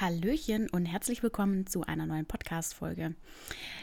[0.00, 3.14] Hallöchen und herzlich willkommen zu einer neuen Podcast-Folge.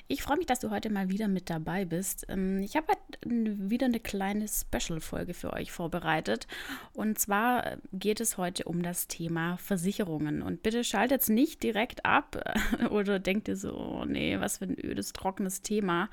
[0.07, 2.25] Ich freue mich, dass du heute mal wieder mit dabei bist.
[2.29, 2.87] Ähm, ich habe
[3.25, 6.47] wieder eine kleine Special-Folge für euch vorbereitet.
[6.93, 10.41] Und zwar geht es heute um das Thema Versicherungen.
[10.41, 12.41] Und bitte schaltet jetzt nicht direkt ab
[12.89, 16.09] oder denkt dir so, oh nee, was für ein ödes, trockenes Thema.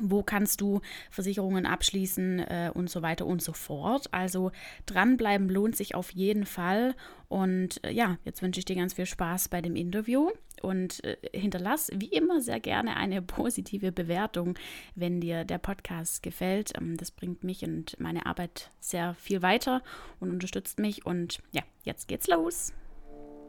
[0.00, 4.08] wo kannst du Versicherungen abschließen äh, und so weiter und so fort.
[4.12, 4.52] Also
[4.86, 6.94] dranbleiben lohnt sich auf jeden Fall.
[7.28, 10.30] Und äh, ja, jetzt wünsche ich dir ganz viel Spaß bei dem Interview
[10.62, 14.58] und äh, hinterlass wie immer sehr gerne eine positive Bewertung,
[14.94, 16.72] wenn dir der Podcast gefällt.
[16.76, 19.82] Ähm, das bringt mich und meine Arbeit sehr viel weiter
[20.20, 21.06] und unterstützt mich.
[21.06, 22.72] Und ja, jetzt geht's los.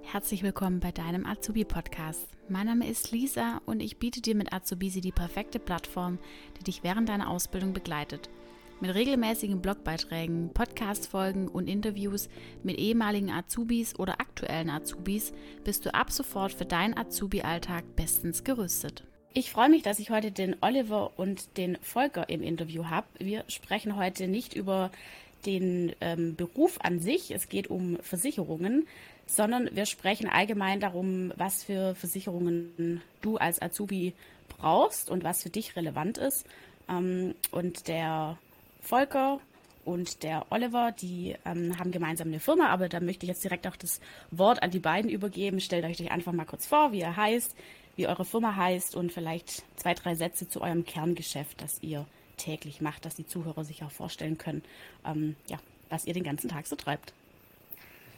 [0.09, 2.29] Herzlich willkommen bei deinem Azubi-Podcast.
[2.47, 6.17] Mein Name ist Lisa und ich biete dir mit Azubisi die perfekte Plattform,
[6.57, 8.29] die dich während deiner Ausbildung begleitet.
[8.79, 12.29] Mit regelmäßigen Blogbeiträgen, Podcast-Folgen und Interviews
[12.63, 15.33] mit ehemaligen Azubis oder aktuellen Azubis
[15.65, 19.03] bist du ab sofort für deinen Azubi-Alltag bestens gerüstet.
[19.33, 23.07] Ich freue mich, dass ich heute den Oliver und den Volker im Interview habe.
[23.19, 24.89] Wir sprechen heute nicht über
[25.45, 28.87] den ähm, Beruf an sich, es geht um Versicherungen,
[29.27, 34.13] sondern wir sprechen allgemein darum, was für Versicherungen du als Azubi
[34.57, 36.45] brauchst und was für dich relevant ist.
[36.89, 38.37] Ähm, und der
[38.81, 39.39] Volker
[39.85, 43.67] und der Oliver, die ähm, haben gemeinsam eine Firma, aber da möchte ich jetzt direkt
[43.67, 44.01] auch das
[44.31, 45.59] Wort an die beiden übergeben.
[45.59, 47.55] Stellt euch einfach mal kurz vor, wie ihr heißt,
[47.95, 52.05] wie eure Firma heißt und vielleicht zwei, drei Sätze zu eurem Kerngeschäft, das ihr
[52.37, 54.63] täglich macht, dass die Zuhörer sich auch vorstellen können,
[55.05, 55.57] ähm, ja,
[55.89, 57.13] was ihr den ganzen Tag so treibt.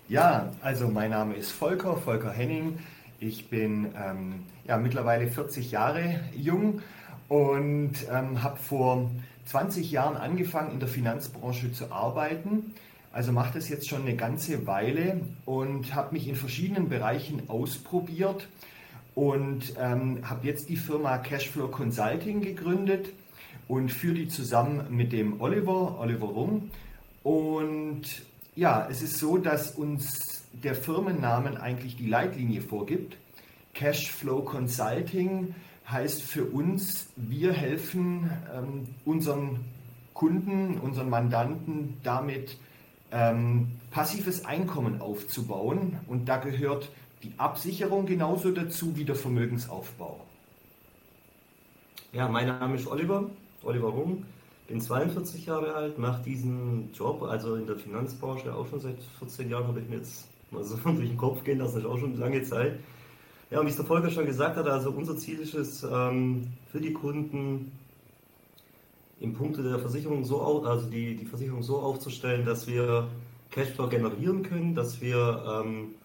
[0.10, 2.80] Ja, also mein Name ist Volker, Volker Henning.
[3.20, 6.82] Ich bin ähm, ja, mittlerweile 40 Jahre jung
[7.28, 9.12] und ähm, habe vor
[9.46, 12.74] 20 Jahren angefangen, in der Finanzbranche zu arbeiten.
[13.14, 18.48] Also mache das jetzt schon eine ganze Weile und habe mich in verschiedenen Bereichen ausprobiert
[19.14, 23.10] und ähm, habe jetzt die Firma Cashflow Consulting gegründet
[23.68, 26.72] und führe die zusammen mit dem Oliver, Oliver Rung.
[27.22, 28.24] Und
[28.56, 33.18] ja, es ist so, dass uns der Firmennamen eigentlich die Leitlinie vorgibt.
[33.74, 35.56] Cashflow Consulting
[35.90, 39.66] heißt für uns, wir helfen ähm, unseren
[40.14, 42.58] Kunden, unseren Mandanten damit,
[43.12, 45.98] ähm, passives Einkommen aufzubauen.
[46.08, 46.90] Und da gehört
[47.24, 50.20] die Absicherung genauso dazu wie der Vermögensaufbau.
[52.12, 53.30] Ja, mein Name ist Oliver,
[53.64, 54.26] Oliver Rum
[54.70, 59.50] bin 42 Jahre alt, mache diesen Job, also in der Finanzbranche auch schon seit 14
[59.50, 61.98] Jahren, habe ich mir jetzt mal so durch den Kopf gehen lassen, das ist auch
[61.98, 62.80] schon eine lange Zeit.
[63.50, 66.48] Ja, und wie es der Volker schon gesagt hat, also unser Ziel ist es, ähm,
[66.72, 67.72] für die Kunden
[69.20, 73.08] im Punkte der Versicherung so, also die, die Versicherung so aufzustellen, dass wir
[73.50, 75.96] Cashflow generieren können, dass wir ähm,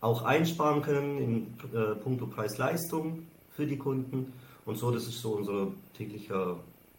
[0.00, 4.32] auch einsparen können in äh, puncto Preis-Leistung für die Kunden
[4.64, 6.56] und so, das ist so unser täglicher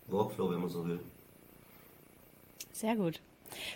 [0.08, 1.00] Workflow, wenn man so will.
[2.72, 3.22] Sehr gut.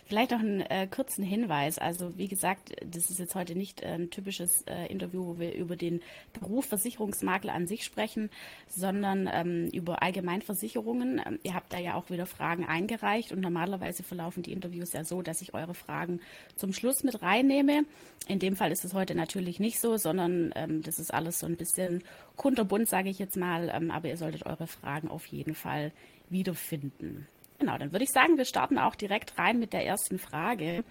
[0.05, 1.77] Vielleicht noch einen äh, kurzen Hinweis.
[1.77, 5.53] Also wie gesagt, das ist jetzt heute nicht äh, ein typisches äh, Interview, wo wir
[5.53, 6.01] über den
[6.33, 8.29] Beruf Versicherungsmakler an sich sprechen,
[8.67, 11.21] sondern ähm, über Allgemeinversicherungen.
[11.25, 15.03] Ähm, ihr habt da ja auch wieder Fragen eingereicht und normalerweise verlaufen die Interviews ja
[15.03, 16.19] so, dass ich eure Fragen
[16.55, 17.85] zum Schluss mit reinnehme.
[18.27, 21.45] In dem Fall ist es heute natürlich nicht so, sondern ähm, das ist alles so
[21.45, 22.03] ein bisschen
[22.35, 23.71] kunterbunt, sage ich jetzt mal.
[23.73, 25.91] Ähm, aber ihr solltet eure Fragen auf jeden Fall
[26.29, 27.27] wiederfinden.
[27.59, 30.83] Genau, dann würde ich sagen, wir starten auch direkt rein mit der ersten Frage.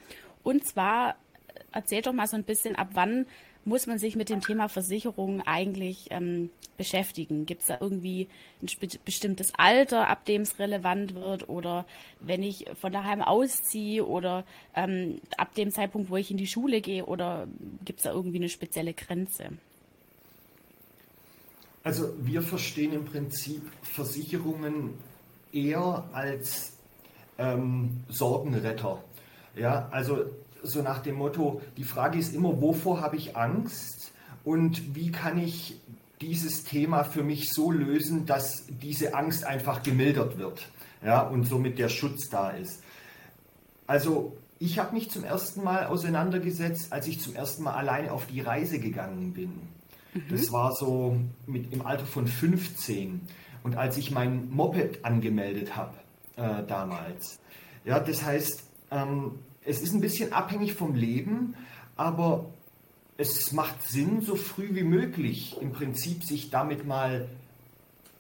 [0.43, 1.17] Und zwar
[1.73, 3.27] erzählt doch mal so ein bisschen, ab wann
[3.65, 7.47] muss man sich mit dem Thema Versicherung eigentlich ähm, beschäftigen?
[7.47, 8.29] Gibt es da irgendwie
[8.63, 8.69] ein
[9.05, 11.49] bestimmtes Alter, ab dem es relevant wird?
[11.49, 11.87] Oder
[12.21, 14.45] wenn ich von daheim ausziehe oder
[14.75, 17.05] ähm, ab dem Zeitpunkt, wo ich in die Schule gehe?
[17.05, 17.47] Oder
[17.85, 19.51] gibt es da irgendwie eine spezielle Grenze?
[21.85, 24.95] Also wir verstehen im Prinzip Versicherungen
[25.53, 26.79] eher als
[27.39, 29.03] ähm, Sorgenretter.
[29.55, 30.27] Ja, also
[30.63, 34.13] so nach dem Motto, die Frage ist immer, wovor habe ich Angst
[34.45, 35.81] und wie kann ich
[36.21, 40.69] dieses Thema für mich so lösen, dass diese Angst einfach gemildert wird
[41.03, 42.83] ja, und somit der Schutz da ist.
[43.87, 48.27] Also ich habe mich zum ersten Mal auseinandergesetzt, als ich zum ersten Mal alleine auf
[48.27, 49.53] die Reise gegangen bin.
[50.15, 50.23] Mhm.
[50.31, 51.17] Das war so
[51.47, 53.21] mit, im Alter von 15
[53.63, 55.95] und als ich mein Moped angemeldet habe
[56.37, 57.39] äh, damals.
[57.85, 61.55] Ja, das heißt, ähm, es ist ein bisschen abhängig vom Leben,
[61.97, 62.47] aber
[63.17, 67.29] es macht Sinn, so früh wie möglich im Prinzip sich damit mal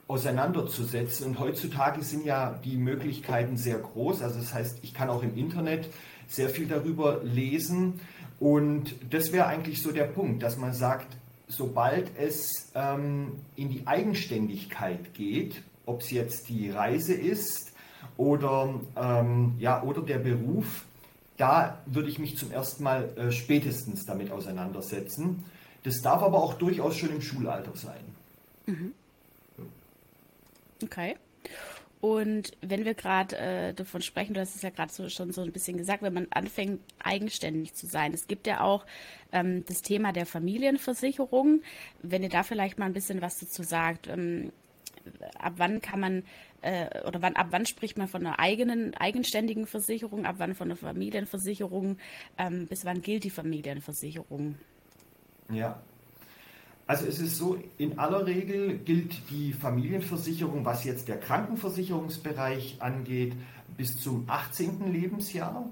[0.08, 1.26] auseinanderzusetzen.
[1.26, 4.22] Und heutzutage sind ja die Möglichkeiten sehr groß.
[4.22, 5.88] Also das heißt, ich kann auch im Internet
[6.26, 8.00] sehr viel darüber lesen.
[8.40, 11.16] Und das wäre eigentlich so der Punkt, dass man sagt,
[11.48, 17.72] sobald es ähm, in die Eigenständigkeit geht, ob es jetzt die Reise ist
[18.16, 20.84] oder, ähm, ja, oder der Beruf,
[21.36, 25.44] da würde ich mich zum ersten Mal äh, spätestens damit auseinandersetzen.
[25.84, 28.04] Das darf aber auch durchaus schon im Schulalter sein.
[28.66, 28.92] Mhm.
[30.82, 31.16] Okay.
[32.00, 35.42] Und wenn wir gerade äh, davon sprechen, du hast es ja gerade so, schon so
[35.42, 38.14] ein bisschen gesagt, wenn man anfängt, eigenständig zu sein.
[38.14, 38.86] Es gibt ja auch
[39.32, 41.62] ähm, das Thema der Familienversicherung.
[42.02, 44.52] Wenn ihr da vielleicht mal ein bisschen was dazu sagt, ähm,
[45.38, 46.22] ab wann kann man
[46.62, 50.68] äh, oder wann, ab wann spricht man von einer eigenen, eigenständigen Versicherung, ab wann von
[50.68, 51.98] einer Familienversicherung,
[52.36, 54.56] ähm, bis wann gilt die Familienversicherung?
[55.50, 55.80] Ja,
[56.88, 63.34] also es ist so, in aller Regel gilt die Familienversicherung, was jetzt der Krankenversicherungsbereich angeht,
[63.76, 64.90] bis zum 18.
[64.90, 65.70] Lebensjahr.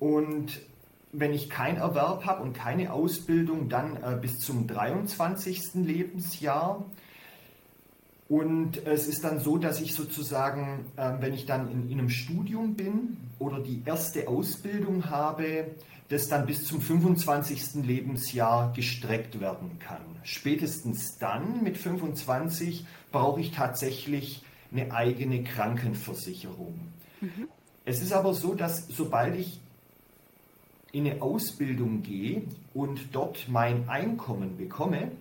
[0.00, 0.60] Und
[1.12, 5.74] wenn ich keinen Erwerb habe und keine Ausbildung, dann äh, bis zum 23.
[5.74, 6.84] Lebensjahr.
[8.28, 12.10] Und es ist dann so, dass ich sozusagen, äh, wenn ich dann in, in einem
[12.10, 15.76] Studium bin oder die erste Ausbildung habe,
[16.08, 17.84] das dann bis zum 25.
[17.84, 20.04] Lebensjahr gestreckt werden kann.
[20.22, 26.78] Spätestens dann, mit 25, brauche ich tatsächlich eine eigene Krankenversicherung.
[27.20, 27.48] Mhm.
[27.84, 29.60] Es ist aber so, dass sobald ich
[30.92, 32.42] in eine Ausbildung gehe
[32.72, 35.12] und dort mein Einkommen bekomme,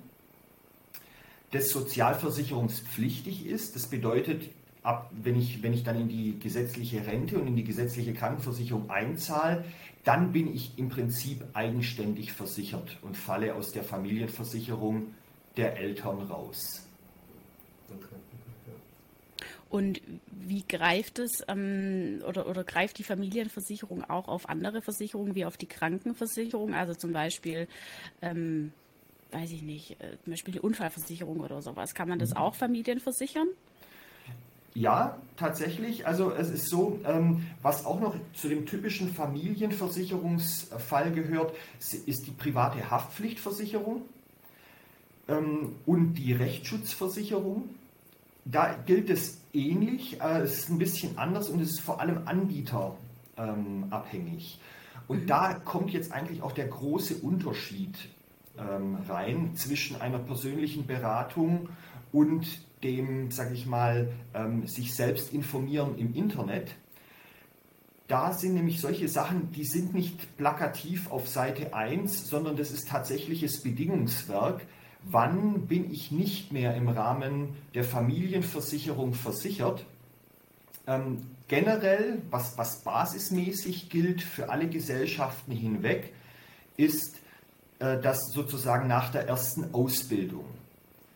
[1.52, 3.76] das sozialversicherungspflichtig ist.
[3.76, 4.50] Das bedeutet,
[4.84, 8.90] ab, wenn, ich, wenn ich dann in die gesetzliche Rente und in die gesetzliche Krankenversicherung
[8.90, 9.66] einzahle,
[10.06, 15.14] dann bin ich im Prinzip eigenständig versichert und falle aus der Familienversicherung
[15.58, 16.88] der Eltern raus.
[19.70, 20.00] Und
[20.32, 25.58] wie greift es ähm, oder, oder greift die Familienversicherung auch auf andere Versicherungen wie auf
[25.58, 26.74] die Krankenversicherung?
[26.74, 27.68] Also zum Beispiel,
[28.22, 28.72] ähm,
[29.32, 31.96] weiß ich nicht, äh, zum Beispiel die Unfallversicherung oder sowas.
[31.96, 32.38] Kann man das mhm.
[32.38, 33.48] auch familienversichern?
[34.76, 36.06] Ja, tatsächlich.
[36.06, 42.32] Also es ist so, ähm, was auch noch zu dem typischen Familienversicherungsfall gehört, ist die
[42.32, 44.02] private Haftpflichtversicherung
[45.30, 47.70] ähm, und die Rechtsschutzversicherung.
[48.44, 52.28] Da gilt es ähnlich, äh, es ist ein bisschen anders und es ist vor allem
[52.28, 54.60] anbieterabhängig.
[55.08, 55.28] Und mhm.
[55.28, 57.98] da kommt jetzt eigentlich auch der große Unterschied
[58.58, 61.70] ähm, rein zwischen einer persönlichen Beratung
[62.12, 66.76] und dem, sage ich mal, ähm, sich selbst informieren im Internet.
[68.08, 72.88] Da sind nämlich solche Sachen, die sind nicht plakativ auf Seite 1, sondern das ist
[72.88, 74.62] tatsächliches Bedingungswerk.
[75.04, 79.86] Wann bin ich nicht mehr im Rahmen der Familienversicherung versichert?
[80.88, 86.14] Ähm, generell, was, was basismäßig gilt für alle Gesellschaften hinweg,
[86.78, 87.16] ist
[87.80, 90.46] äh, das sozusagen nach der ersten Ausbildung.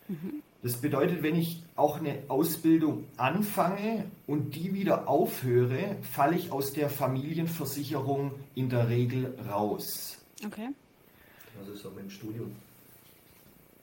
[0.07, 0.41] Mhm.
[0.61, 6.73] Das bedeutet, wenn ich auch eine Ausbildung anfange und die wieder aufhöre, falle ich aus
[6.73, 10.17] der Familienversicherung in der Regel raus.
[10.45, 10.69] Okay.
[11.57, 12.51] Das ist auch mit dem Studium.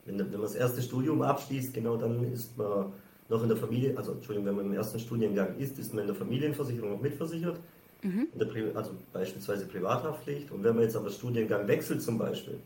[0.05, 2.93] Wenn, wenn man das erste Studium abschließt, genau dann ist man
[3.29, 6.09] noch in der Familie, also Entschuldigung, wenn man im ersten Studiengang ist, ist man in
[6.09, 7.59] der Familienversicherung noch mitversichert.
[8.03, 8.29] Mhm.
[8.35, 10.51] Der, also beispielsweise Privathaftpflicht.
[10.51, 12.59] Und wenn man jetzt aber Studiengang wechselt zum Beispiel,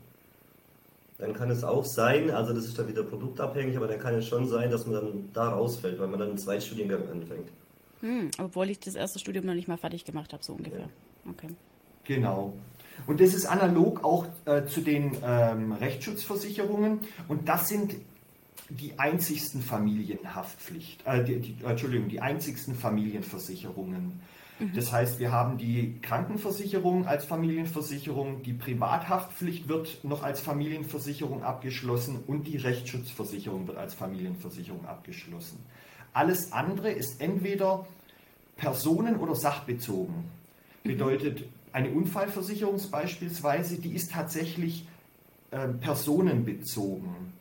[1.21, 4.27] dann kann es auch sein, also das ist dann wieder produktabhängig, aber dann kann es
[4.27, 7.47] schon sein, dass man dann da rausfällt, weil man dann einen Zweitstudiengang anfängt.
[7.99, 10.79] Hm, obwohl ich das erste Studium noch nicht mal fertig gemacht habe, so ungefähr.
[10.79, 10.87] Ja.
[11.29, 11.49] Okay.
[12.05, 12.53] Genau.
[13.05, 17.95] Und das ist analog auch äh, zu den ähm, Rechtsschutzversicherungen und das sind
[18.69, 24.21] die einzigsten Familienhaftpflicht, äh, die, die, Entschuldigung, die einzigsten Familienversicherungen.
[24.61, 24.73] Mhm.
[24.75, 32.23] Das heißt, wir haben die Krankenversicherung als Familienversicherung, die Privathaftpflicht wird noch als Familienversicherung abgeschlossen
[32.27, 35.59] und die Rechtsschutzversicherung wird als Familienversicherung abgeschlossen.
[36.13, 37.87] Alles andere ist entweder
[38.57, 40.29] personen- oder sachbezogen.
[40.83, 40.89] Mhm.
[40.89, 44.85] Bedeutet, eine Unfallversicherung beispielsweise, die ist tatsächlich
[45.51, 47.33] äh, personenbezogen.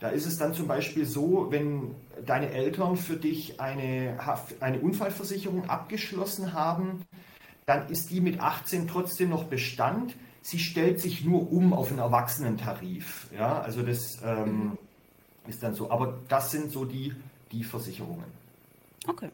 [0.00, 4.18] Da ist es dann zum Beispiel so, wenn deine Eltern für dich eine,
[4.60, 7.06] eine Unfallversicherung abgeschlossen haben,
[7.64, 10.14] dann ist die mit 18 trotzdem noch Bestand.
[10.42, 13.28] Sie stellt sich nur um auf einen Erwachsenentarif.
[13.36, 14.78] Ja, also das ähm,
[15.48, 15.90] ist dann so.
[15.90, 17.14] Aber das sind so die,
[17.50, 18.26] die Versicherungen.
[19.06, 19.30] Okay.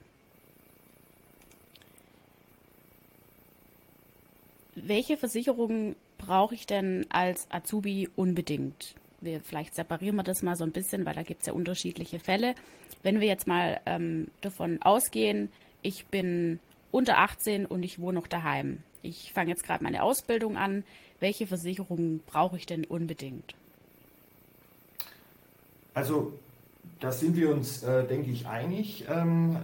[4.74, 8.94] Welche Versicherungen brauche ich denn als Azubi unbedingt?
[9.22, 12.18] Wir, vielleicht separieren wir das mal so ein bisschen, weil da gibt es ja unterschiedliche
[12.18, 12.54] Fälle.
[13.02, 15.50] Wenn wir jetzt mal ähm, davon ausgehen,
[15.80, 16.58] ich bin
[16.90, 18.82] unter 18 und ich wohne noch daheim.
[19.02, 20.84] Ich fange jetzt gerade meine Ausbildung an.
[21.20, 23.54] Welche Versicherungen brauche ich denn unbedingt?
[25.94, 26.32] Also
[27.00, 29.04] da sind wir uns, äh, denke ich, einig.
[29.08, 29.56] Ähm,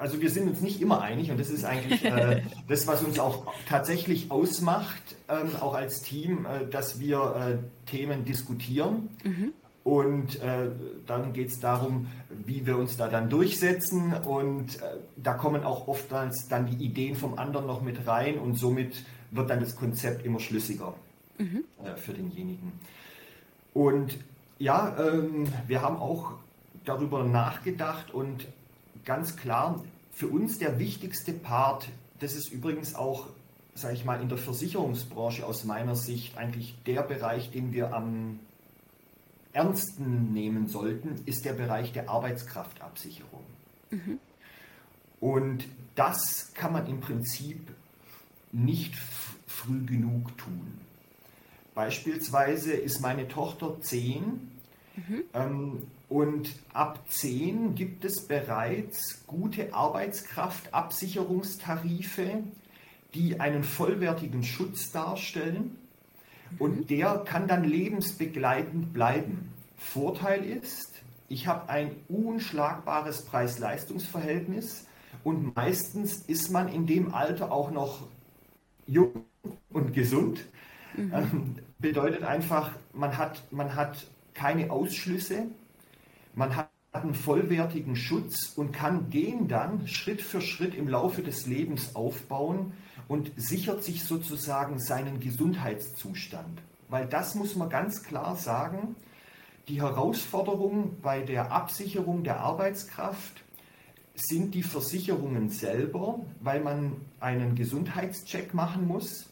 [0.00, 3.18] also wir sind uns nicht immer einig und das ist eigentlich äh, das, was uns
[3.18, 9.10] auch tatsächlich ausmacht, ähm, auch als Team, äh, dass wir äh, Themen diskutieren.
[9.22, 9.52] Mhm.
[9.82, 10.70] Und äh,
[11.06, 14.12] dann geht es darum, wie wir uns da dann durchsetzen.
[14.14, 18.56] Und äh, da kommen auch oftmals dann die Ideen vom anderen noch mit rein und
[18.56, 20.94] somit wird dann das Konzept immer schlüssiger
[21.38, 21.64] mhm.
[21.84, 22.72] äh, für denjenigen.
[23.74, 24.18] Und
[24.58, 26.32] ja, ähm, wir haben auch
[26.84, 28.46] darüber nachgedacht und
[29.10, 31.88] ganz klar, für uns der wichtigste Part,
[32.20, 33.26] das ist übrigens auch,
[33.74, 38.38] sage ich mal, in der Versicherungsbranche aus meiner Sicht eigentlich der Bereich, den wir am
[39.52, 43.42] ernsten nehmen sollten, ist der Bereich der Arbeitskraftabsicherung.
[43.90, 44.20] Mhm.
[45.18, 45.64] Und
[45.96, 47.66] das kann man im Prinzip
[48.52, 48.94] nicht
[49.48, 50.78] früh genug tun.
[51.74, 54.22] Beispielsweise ist meine Tochter 10
[54.94, 55.22] mhm.
[55.34, 62.42] ähm, und ab 10 gibt es bereits gute Arbeitskraftabsicherungstarife,
[63.14, 65.78] die einen vollwertigen Schutz darstellen.
[66.58, 66.86] Und mhm.
[66.88, 69.52] der kann dann lebensbegleitend bleiben.
[69.76, 70.94] Vorteil ist,
[71.28, 74.88] ich habe ein unschlagbares Preis-Leistungs-Verhältnis
[75.22, 78.08] und meistens ist man in dem Alter auch noch
[78.88, 79.26] jung
[79.70, 80.44] und gesund.
[80.96, 81.12] Mhm.
[81.14, 85.46] Ähm, bedeutet einfach, man hat, man hat keine Ausschlüsse,
[86.34, 91.46] man hat einen vollwertigen Schutz und kann den dann Schritt für Schritt im Laufe des
[91.46, 92.72] Lebens aufbauen
[93.08, 96.60] und sichert sich sozusagen seinen Gesundheitszustand.
[96.88, 98.96] Weil das muss man ganz klar sagen,
[99.68, 103.44] die Herausforderung bei der Absicherung der Arbeitskraft
[104.16, 109.30] sind die Versicherungen selber, weil man einen Gesundheitscheck machen muss.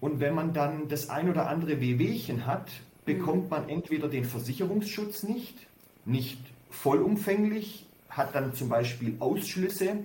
[0.00, 2.70] Und wenn man dann das ein oder andere Wehwehchen hat,
[3.04, 5.66] bekommt man entweder den Versicherungsschutz nicht,
[6.04, 6.38] nicht
[6.70, 9.98] vollumfänglich, hat dann zum Beispiel Ausschlüsse.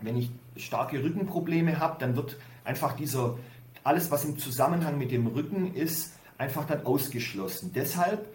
[0.00, 3.38] Wenn ich starke Rückenprobleme habe, dann wird einfach dieser,
[3.84, 7.72] alles was im Zusammenhang mit dem Rücken ist, einfach dann ausgeschlossen.
[7.74, 8.26] Deshalb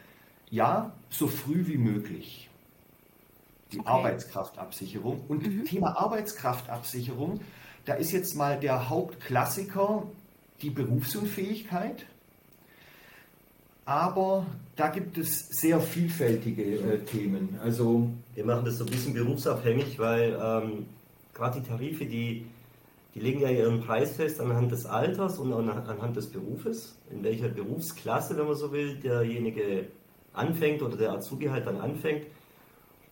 [0.50, 2.50] ja, so früh wie möglich.
[3.72, 3.88] Die okay.
[3.88, 5.22] Arbeitskraftabsicherung.
[5.28, 5.66] Und mhm.
[5.66, 7.40] Thema Arbeitskraftabsicherung,
[7.86, 10.04] da ist jetzt mal der Hauptklassiker
[10.62, 12.06] die Berufsunfähigkeit
[13.86, 14.46] aber
[14.76, 17.60] da gibt es sehr vielfältige äh, Themen.
[17.62, 20.86] Also wir machen das so ein bisschen berufsabhängig, weil ähm,
[21.34, 22.46] gerade die Tarife, die,
[23.14, 27.50] die legen ja ihren Preis fest anhand des Alters und anhand des Berufes, in welcher
[27.50, 29.88] Berufsklasse, wenn man so will, derjenige
[30.34, 32.26] anfängt oder der Azubi halt dann anfängt.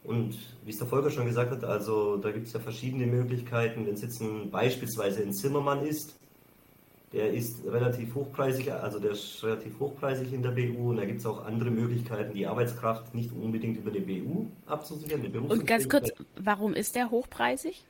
[0.03, 3.85] Und wie es der Volker schon gesagt hat, also da gibt es ja verschiedene Möglichkeiten.
[3.85, 6.17] Wenn es jetzt ein, beispielsweise ein Zimmermann ist,
[7.12, 11.20] der ist relativ hochpreisig, also der ist relativ hochpreisig in der BU und da gibt
[11.20, 15.25] es auch andere Möglichkeiten, die Arbeitskraft nicht unbedingt über die BU abzusichern.
[15.25, 17.84] und ganz kurz, warum ist der hochpreisig?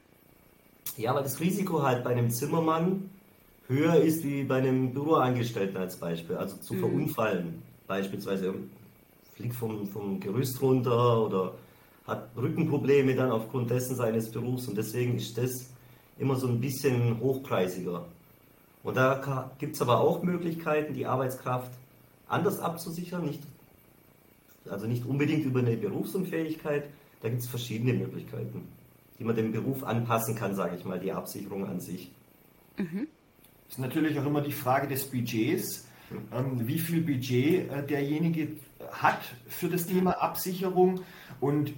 [0.98, 3.10] Ja, weil das Risiko halt bei einem Zimmermann
[3.68, 6.80] höher ist wie bei einem Büroangestellten als Beispiel, also zu mhm.
[6.80, 7.62] verunfallen.
[7.88, 8.54] Beispielsweise
[9.36, 11.54] fliegt vom, vom Gerüst runter oder
[12.08, 15.70] hat Rückenprobleme dann aufgrund dessen seines Berufs und deswegen ist das
[16.18, 18.06] immer so ein bisschen hochpreisiger.
[18.84, 21.72] Und da gibt es aber auch Möglichkeiten, die Arbeitskraft
[22.28, 23.42] anders abzusichern, nicht,
[24.70, 26.90] also nicht unbedingt über eine Berufsunfähigkeit.
[27.22, 28.68] Da gibt es verschiedene Möglichkeiten,
[29.18, 32.12] die man dem Beruf anpassen kann, sage ich mal, die Absicherung an sich.
[32.78, 33.08] Mhm.
[33.66, 35.86] Das ist natürlich auch immer die Frage des Budgets.
[36.34, 38.56] Ähm, wie viel Budget äh, derjenige
[38.92, 41.02] hat für das Thema Absicherung
[41.40, 41.74] und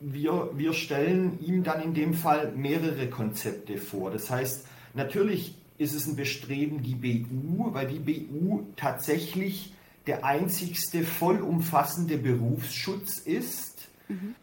[0.00, 4.10] wir, wir stellen ihm dann in dem Fall mehrere Konzepte vor.
[4.10, 9.72] Das heißt, natürlich ist es ein Bestreben, die BU, weil die BU tatsächlich
[10.06, 13.88] der einzigste vollumfassende Berufsschutz ist.
[14.08, 14.34] Mhm.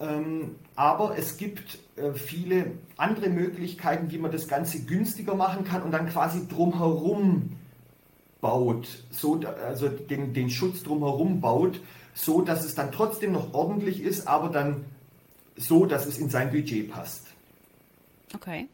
[0.00, 5.82] Ähm, aber es gibt äh, viele andere Möglichkeiten, wie man das Ganze günstiger machen kann
[5.82, 7.56] und dann quasi drumherum
[8.40, 11.80] baut, so, also den, den Schutz drumherum baut,
[12.12, 14.84] so dass es dann trotzdem noch ordentlich ist, aber dann
[15.56, 17.28] so, dass es in sein Budget passt.
[18.34, 18.68] Okay.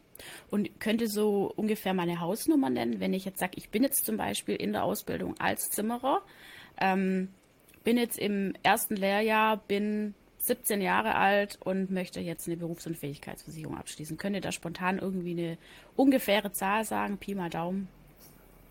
[0.49, 4.17] Und könnte so ungefähr meine Hausnummer nennen, wenn ich jetzt sage, ich bin jetzt zum
[4.17, 6.21] Beispiel in der Ausbildung als Zimmerer,
[6.79, 7.29] ähm,
[7.83, 14.17] bin jetzt im ersten Lehrjahr, bin 17 Jahre alt und möchte jetzt eine Berufsunfähigkeitsversicherung abschließen.
[14.17, 15.57] Könnt ihr da spontan irgendwie eine
[15.95, 17.87] ungefähre Zahl sagen, Pi mal Daumen?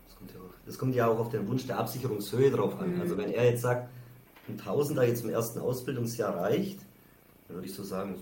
[0.07, 2.95] Das kommt ja auch, das kommt ja auch auf den Wunsch der Absicherungshöhe drauf an.
[2.95, 3.01] Mhm.
[3.01, 3.89] Also wenn er jetzt sagt,
[4.47, 6.79] ein Tausender jetzt im ersten Ausbildungsjahr reicht,
[7.47, 8.15] dann würde ich so sagen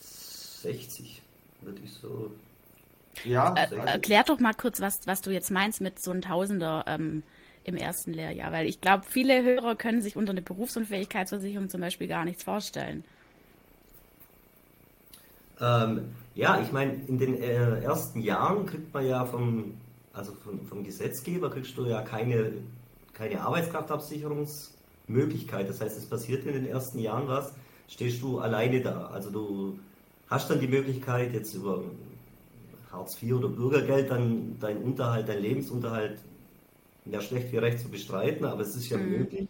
[0.00, 1.22] 60,
[1.60, 2.30] würde ich so.
[3.24, 3.54] Ja.
[3.54, 7.22] Äh, erklär doch mal kurz, was, was du jetzt meinst mit so einem Tausender ähm,
[7.64, 12.08] im ersten Lehrjahr, weil ich glaube, viele Hörer können sich unter einer Berufsunfähigkeitsversicherung zum Beispiel
[12.08, 13.04] gar nichts vorstellen.
[15.60, 19.74] Ähm, ja, ich meine, in den äh, ersten Jahren kriegt man ja vom,
[20.12, 22.52] also vom, vom, Gesetzgeber kriegst du ja keine,
[23.12, 25.68] keine Arbeitskraftabsicherungsmöglichkeit.
[25.68, 27.52] Das heißt, es passiert in den ersten Jahren was,
[27.88, 29.08] stehst du alleine da.
[29.08, 29.78] Also du
[30.28, 31.82] hast dann die Möglichkeit, jetzt über
[32.92, 36.18] Hartz IV oder Bürgergeld dann deinen Unterhalt, deinen Lebensunterhalt
[37.06, 39.10] ja schlecht wie recht zu bestreiten, aber es ist ja mhm.
[39.10, 39.48] möglich.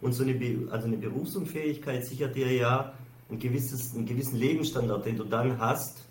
[0.00, 0.34] Und so eine,
[0.70, 2.92] also eine Berufsunfähigkeit sichert dir ja
[3.30, 6.04] ein gewisses, einen gewissen Lebensstandard, den du dann hast.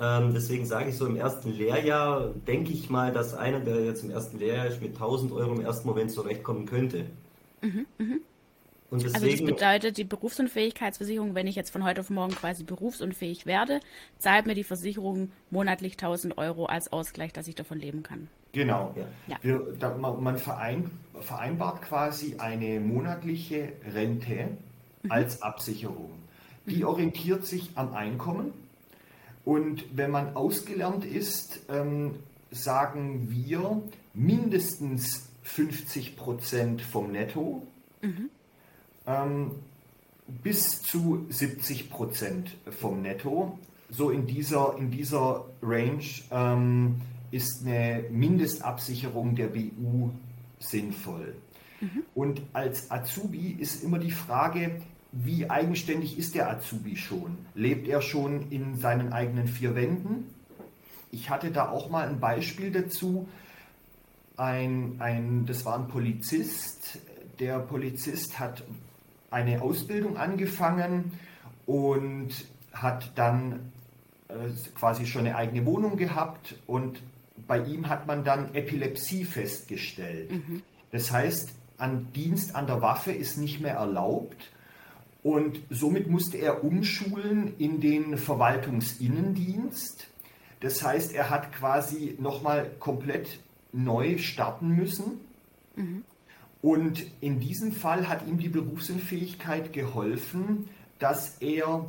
[0.00, 4.04] Ähm, deswegen sage ich so, im ersten Lehrjahr denke ich mal, dass einer, der jetzt
[4.04, 7.06] im ersten Lehrjahr ist, mit 1000 Euro im ersten Moment zurechtkommen könnte.
[7.62, 8.16] Mhm, mh.
[8.90, 13.44] Deswegen, also das bedeutet, die Berufsunfähigkeitsversicherung, wenn ich jetzt von heute auf morgen quasi berufsunfähig
[13.44, 13.80] werde,
[14.18, 18.28] zahlt mir die Versicherung monatlich 1000 Euro als Ausgleich, dass ich davon leben kann.
[18.52, 18.94] Genau.
[19.26, 19.36] Ja.
[19.42, 20.90] Wir, da, man verein,
[21.20, 24.56] vereinbart quasi eine monatliche Rente
[25.02, 25.12] mhm.
[25.12, 26.12] als Absicherung.
[26.64, 26.86] Die mhm.
[26.86, 28.54] orientiert sich am Einkommen.
[29.44, 32.14] Und wenn man ausgelernt ist, ähm,
[32.50, 33.82] sagen wir
[34.14, 37.66] mindestens 50 Prozent vom Netto.
[38.00, 38.30] Mhm
[39.08, 39.52] ähm,
[40.42, 43.58] bis zu 70 Prozent vom Netto.
[43.90, 50.10] So in dieser, in dieser Range ähm, ist eine Mindestabsicherung der BU
[50.58, 51.36] sinnvoll.
[51.80, 52.02] Mhm.
[52.14, 57.38] Und als Azubi ist immer die Frage, wie eigenständig ist der Azubi schon?
[57.54, 60.34] Lebt er schon in seinen eigenen vier Wänden?
[61.10, 63.26] Ich hatte da auch mal ein Beispiel dazu.
[64.36, 66.98] Ein, ein, das war ein Polizist.
[67.40, 68.64] Der Polizist hat
[69.30, 71.12] eine Ausbildung angefangen
[71.66, 72.30] und
[72.72, 73.72] hat dann
[74.28, 74.34] äh,
[74.74, 77.02] quasi schon eine eigene Wohnung gehabt und
[77.46, 80.30] bei ihm hat man dann Epilepsie festgestellt.
[80.32, 80.62] Mhm.
[80.90, 84.50] Das heißt, an Dienst an der Waffe ist nicht mehr erlaubt
[85.22, 90.08] und somit musste er umschulen in den Verwaltungsinnendienst.
[90.60, 93.40] Das heißt, er hat quasi nochmal komplett
[93.72, 95.20] neu starten müssen.
[95.76, 96.04] Mhm.
[96.60, 100.68] Und in diesem Fall hat ihm die Berufsunfähigkeit geholfen,
[100.98, 101.86] dass er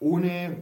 [0.00, 0.56] ohne,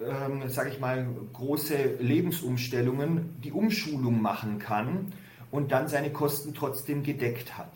[0.00, 5.12] ähm, sage ich mal, große Lebensumstellungen die Umschulung machen kann
[5.50, 7.72] und dann seine Kosten trotzdem gedeckt hat.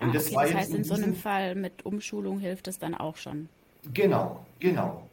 [0.00, 2.78] Und ah, das, okay, das heißt, in, in so einem Fall mit Umschulung hilft es
[2.78, 3.48] dann auch schon.
[3.94, 5.09] Genau, genau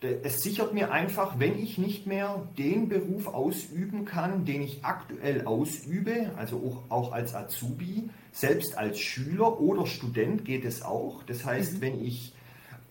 [0.00, 5.44] es sichert mir einfach, wenn ich nicht mehr den Beruf ausüben kann, den ich aktuell
[5.44, 11.24] ausübe, also auch, auch als Azubi, selbst als Schüler oder Student geht es auch.
[11.24, 11.80] Das heißt, mhm.
[11.80, 12.32] wenn ich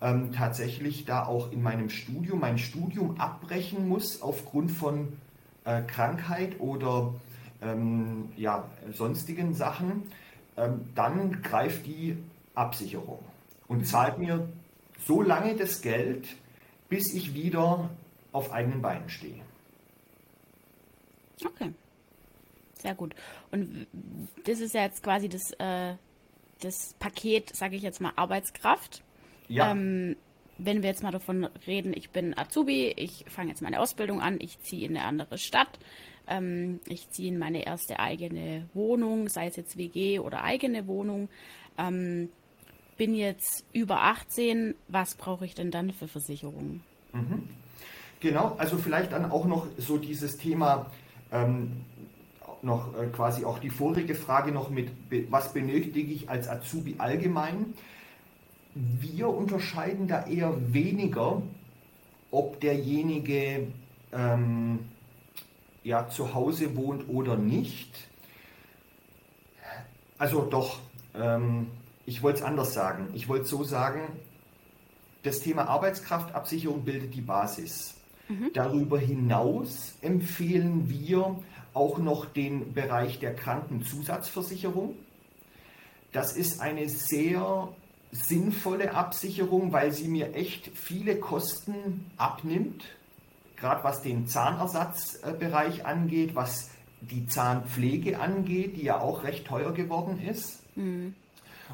[0.02, 5.13] ähm, tatsächlich da auch in meinem Studium mein Studium abbrechen muss aufgrund von
[5.63, 7.13] äh, Krankheit oder
[7.62, 10.04] ähm, ja, sonstigen Sachen,
[10.58, 12.17] ähm, dann greift die
[12.54, 13.20] Absicherung
[13.70, 13.86] und mhm.
[13.86, 14.50] zahlt mir
[15.06, 16.28] so lange das Geld,
[16.89, 17.89] bis ich wieder
[18.32, 19.41] auf eigenen Beinen stehe.
[21.43, 21.73] Okay.
[22.73, 23.15] Sehr gut.
[23.52, 23.88] Und
[24.45, 25.95] das ist ja jetzt quasi das, äh,
[26.62, 29.04] das Paket, sage ich jetzt mal, Arbeitskraft.
[29.47, 29.71] Ja.
[29.71, 30.15] Ähm,
[30.58, 34.38] wenn wir jetzt mal davon reden, ich bin Azubi, ich fange jetzt meine Ausbildung an,
[34.39, 35.80] ich ziehe in eine andere Stadt,
[36.28, 41.30] ähm, ich ziehe in meine erste eigene Wohnung, sei es jetzt WG oder eigene Wohnung.
[41.78, 42.30] Ähm,
[42.98, 46.82] bin jetzt über 18, was brauche ich denn dann für Versicherungen?
[47.14, 47.44] Mhm.
[48.20, 50.92] Genau, also vielleicht dann auch noch so dieses Thema,
[51.32, 51.86] ähm,
[52.62, 54.90] noch äh, quasi auch die vorige Frage noch mit,
[55.30, 57.74] was benötige ich als Azubi allgemein?
[58.74, 61.42] Wir unterscheiden da eher weniger,
[62.32, 63.68] ob derjenige
[64.12, 64.80] ähm,
[65.84, 68.08] ja, zu Hause wohnt oder nicht.
[70.18, 70.80] Also doch,
[71.16, 71.68] ähm,
[72.08, 73.10] ich wollte es anders sagen.
[73.13, 74.02] Ich wollte so sagen,
[75.24, 77.96] das Thema Arbeitskraftabsicherung bildet die Basis.
[78.30, 78.52] Mhm.
[78.54, 81.38] Darüber hinaus empfehlen wir
[81.74, 84.96] auch noch den Bereich der Krankenzusatzversicherung.
[86.13, 87.67] das ist eine sehr
[88.12, 92.86] sinnvolle Absicherung, weil sie mir echt viele Kosten abnimmt,
[93.58, 100.20] gerade was den Zahnersatzbereich angeht, was die Zahnpflege angeht, die ja auch recht teuer geworden
[100.26, 100.63] ist.
[100.76, 101.13] Mhm.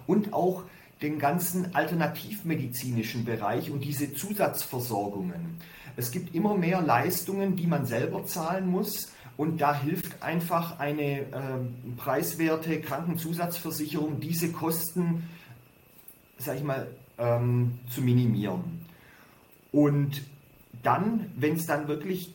[0.07, 0.63] Und auch
[1.01, 5.57] den ganzen alternativmedizinischen Bereich und diese Zusatzversorgungen.
[5.95, 9.11] Es gibt immer mehr Leistungen, die man selber zahlen muss.
[9.35, 11.25] Und da hilft einfach eine äh,
[11.97, 15.27] preiswerte Krankenzusatzversicherung, diese Kosten,
[16.37, 18.85] sag ich mal, ähm, zu minimieren.
[19.71, 20.23] Und
[20.83, 22.33] dann, wenn es dann wirklich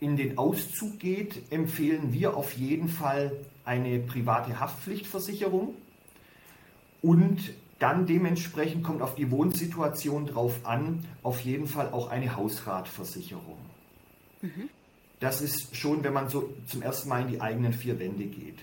[0.00, 3.32] in den Auszug geht, empfehlen wir auf jeden Fall
[3.64, 5.74] eine private Haftpflichtversicherung
[7.02, 13.58] und dann dementsprechend kommt auf die Wohnsituation drauf an, auf jeden Fall auch eine Hausratversicherung.
[14.42, 14.68] Mhm.
[15.18, 18.58] Das ist schon, wenn man so zum ersten Mal in die eigenen vier Wände geht.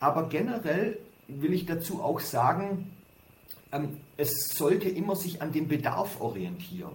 [0.00, 0.98] Aber generell
[1.28, 2.90] will ich dazu auch sagen,
[3.72, 6.92] ähm, es sollte immer sich an dem Bedarf orientieren.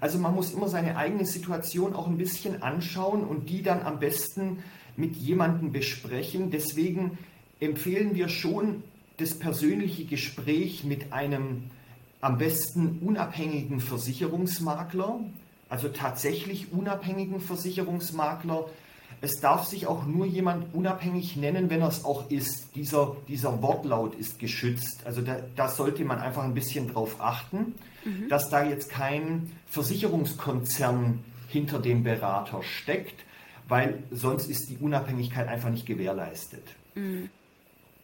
[0.00, 3.98] Also man muss immer seine eigene Situation auch ein bisschen anschauen und die dann am
[3.98, 4.62] besten
[4.96, 6.50] mit jemandem besprechen.
[6.50, 7.18] Deswegen
[7.60, 8.82] empfehlen wir schon
[9.22, 11.70] das persönliche Gespräch mit einem
[12.20, 15.20] am besten unabhängigen Versicherungsmakler,
[15.68, 18.66] also tatsächlich unabhängigen Versicherungsmakler.
[19.20, 22.74] Es darf sich auch nur jemand unabhängig nennen, wenn er es auch ist.
[22.74, 25.02] Dieser, dieser Wortlaut ist geschützt.
[25.04, 28.28] Also da, da sollte man einfach ein bisschen drauf achten, mhm.
[28.28, 33.24] dass da jetzt kein Versicherungskonzern hinter dem Berater steckt,
[33.68, 36.64] weil sonst ist die Unabhängigkeit einfach nicht gewährleistet.
[36.94, 37.30] Mhm.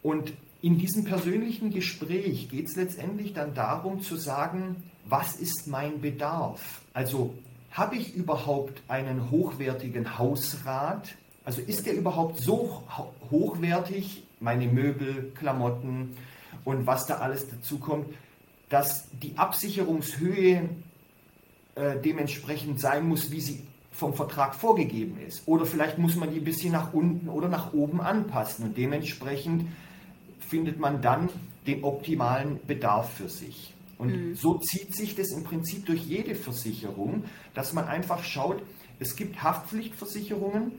[0.03, 6.01] Und in diesem persönlichen Gespräch geht es letztendlich dann darum zu sagen, was ist mein
[6.01, 6.83] Bedarf?
[6.93, 7.35] Also
[7.71, 11.15] habe ich überhaupt einen hochwertigen Hausrat?
[11.45, 12.83] Also ist der überhaupt so
[13.31, 16.17] hochwertig, meine Möbel, Klamotten
[16.65, 18.07] und was da alles dazu kommt,
[18.69, 20.69] dass die Absicherungshöhe
[21.77, 25.47] äh, dementsprechend sein muss, wie sie vom Vertrag vorgegeben ist.
[25.47, 29.67] Oder vielleicht muss man die ein bisschen nach unten oder nach oben anpassen und dementsprechend
[30.49, 31.29] findet man dann
[31.67, 33.75] den optimalen Bedarf für sich.
[33.99, 34.35] Und mhm.
[34.35, 38.63] so zieht sich das im Prinzip durch jede Versicherung, dass man einfach schaut,
[39.01, 40.73] es gibt Haftpflichtversicherungen,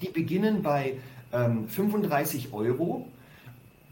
[0.00, 0.98] die beginnen bei
[1.32, 3.06] ähm, 35 Euro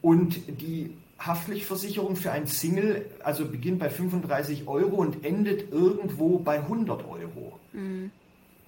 [0.02, 6.58] und die Haftpflichtversicherung für ein Single, also beginnt bei 35 Euro und endet irgendwo bei
[6.58, 7.58] 100 Euro.
[7.72, 8.10] Mhm.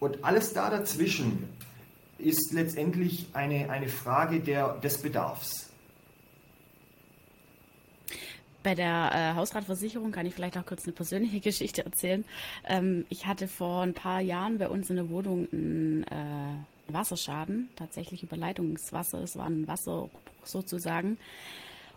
[0.01, 1.45] Und alles da dazwischen
[2.19, 5.72] ist letztendlich eine, eine Frage der, des Bedarfs.
[8.63, 12.25] Bei der äh, Hausratversicherung kann ich vielleicht auch kurz eine persönliche Geschichte erzählen.
[12.67, 17.71] Ähm, ich hatte vor ein paar Jahren bei uns in der Wohnung einen äh, Wasserschaden,
[17.77, 19.23] tatsächlich Überleitungswasser.
[19.23, 20.09] Es war ein Wasser
[20.45, 21.19] sozusagen.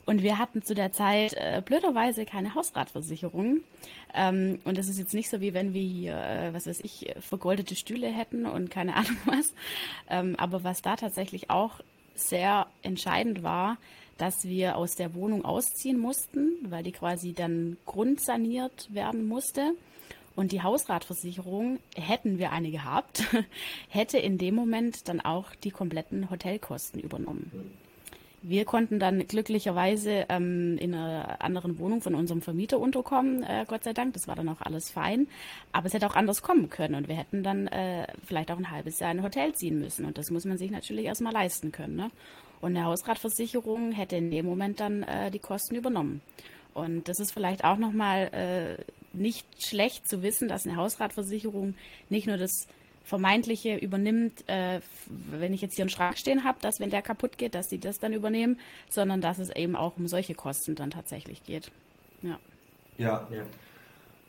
[0.05, 3.61] Und wir hatten zu der Zeit äh, blöderweise keine Hausratversicherung.
[4.13, 7.13] Ähm, und es ist jetzt nicht so, wie wenn wir hier, äh, was weiß ich,
[7.19, 9.53] vergoldete Stühle hätten und keine Ahnung was.
[10.09, 11.81] Ähm, aber was da tatsächlich auch
[12.13, 13.77] sehr entscheidend war,
[14.17, 19.73] dass wir aus der Wohnung ausziehen mussten, weil die quasi dann grundsaniert werden musste.
[20.35, 23.23] Und die Hausratversicherung, hätten wir eine gehabt,
[23.89, 27.51] hätte in dem Moment dann auch die kompletten Hotelkosten übernommen.
[28.47, 33.83] Wir konnten dann glücklicherweise ähm, in einer anderen Wohnung von unserem Vermieter unterkommen, äh, Gott
[33.83, 34.13] sei Dank.
[34.13, 35.27] Das war dann auch alles fein.
[35.71, 38.69] Aber es hätte auch anders kommen können und wir hätten dann äh, vielleicht auch ein
[38.69, 40.05] halbes Jahr in ein Hotel ziehen müssen.
[40.05, 41.95] Und das muss man sich natürlich erstmal leisten können.
[41.95, 42.11] Ne?
[42.61, 46.21] Und eine Hausratversicherung hätte in dem Moment dann äh, die Kosten übernommen.
[46.73, 51.75] Und das ist vielleicht auch nochmal äh, nicht schlecht zu wissen, dass eine Hausratversicherung
[52.09, 52.67] nicht nur das
[53.05, 54.81] Vermeintliche übernimmt, äh,
[55.29, 57.77] wenn ich jetzt hier einen Schrank stehen habe, dass wenn der kaputt geht, dass sie
[57.77, 61.71] das dann übernehmen, sondern dass es eben auch um solche Kosten dann tatsächlich geht.
[62.23, 62.39] Ja.
[62.97, 63.43] Ja, ja.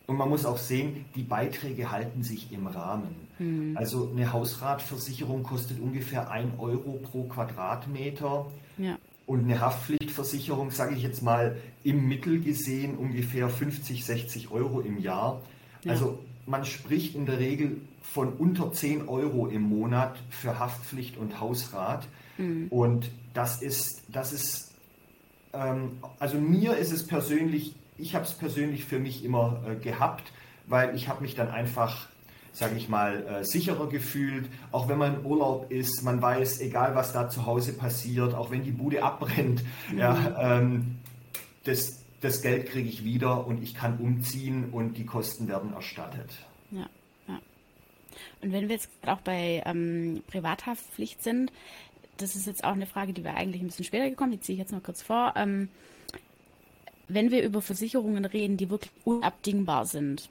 [0.06, 3.14] Und man muss auch sehen, die Beiträge halten sich im Rahmen.
[3.38, 3.76] Mhm.
[3.76, 8.46] Also eine Hausratversicherung kostet ungefähr 1 Euro pro Quadratmeter.
[8.78, 8.98] Ja.
[9.26, 14.98] Und eine Haftpflichtversicherung, sage ich jetzt mal, im Mittel gesehen ungefähr 50, 60 Euro im
[14.98, 15.42] Jahr.
[15.82, 15.92] Ja.
[15.92, 21.40] Also man spricht in der Regel von unter 10 Euro im Monat für Haftpflicht und
[21.40, 22.06] Hausrat.
[22.38, 22.68] Mhm.
[22.70, 24.72] Und das ist, das ist,
[25.52, 30.32] ähm, also mir ist es persönlich ich habe es persönlich für mich immer äh, gehabt,
[30.66, 32.08] weil ich habe mich dann einfach,
[32.52, 34.48] sage ich mal, äh, sicherer gefühlt.
[34.72, 38.50] Auch wenn man im Urlaub ist, man weiß, egal was da zu Hause passiert, auch
[38.50, 39.98] wenn die Bude abbrennt, mhm.
[39.98, 40.98] ja, ähm,
[41.64, 46.32] das, das Geld kriege ich wieder und ich kann umziehen und die Kosten werden erstattet.
[46.70, 46.88] Ja,
[47.28, 47.40] ja.
[48.40, 51.52] Und wenn wir jetzt auch bei ähm, Privathaftpflicht sind,
[52.18, 54.54] das ist jetzt auch eine Frage, die wäre eigentlich ein bisschen später gekommen, die ziehe
[54.54, 55.34] ich jetzt noch kurz vor.
[55.36, 55.68] Ähm,
[57.08, 60.28] wenn wir über Versicherungen reden, die wirklich unabdingbar sind,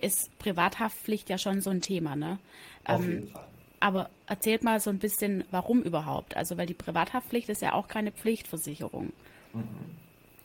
[0.00, 2.38] ist Privathaftpflicht ja schon so ein Thema, ne?
[2.84, 3.46] Auf ähm, jeden Fall.
[3.78, 6.36] Aber erzählt mal so ein bisschen, warum überhaupt?
[6.36, 9.12] Also, weil die Privathaftpflicht ist ja auch keine Pflichtversicherung.
[9.52, 9.64] Mhm.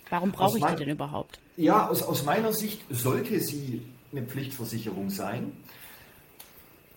[0.10, 1.40] Warum brauche ich die denn überhaupt?
[1.56, 5.54] Ja, aus, aus meiner Sicht sollte sie eine Pflichtversicherung sein.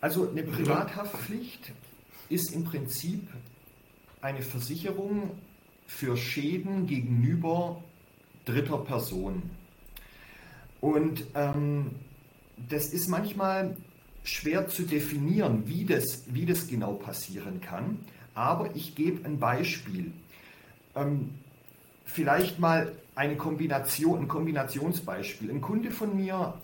[0.00, 1.72] Also eine Privathaftpflicht
[2.28, 3.28] ist im Prinzip
[4.20, 5.30] eine Versicherung
[5.86, 7.82] für Schäden gegenüber
[8.44, 9.42] dritter Person.
[10.80, 11.92] Und ähm,
[12.68, 13.76] das ist manchmal
[14.22, 17.98] schwer zu definieren, wie das, wie das genau passieren kann.
[18.34, 20.12] Aber ich gebe ein Beispiel.
[20.94, 21.30] Ähm,
[22.04, 25.50] vielleicht mal eine Kombination, ein Kombinationsbeispiel.
[25.50, 26.54] Ein Kunde von mir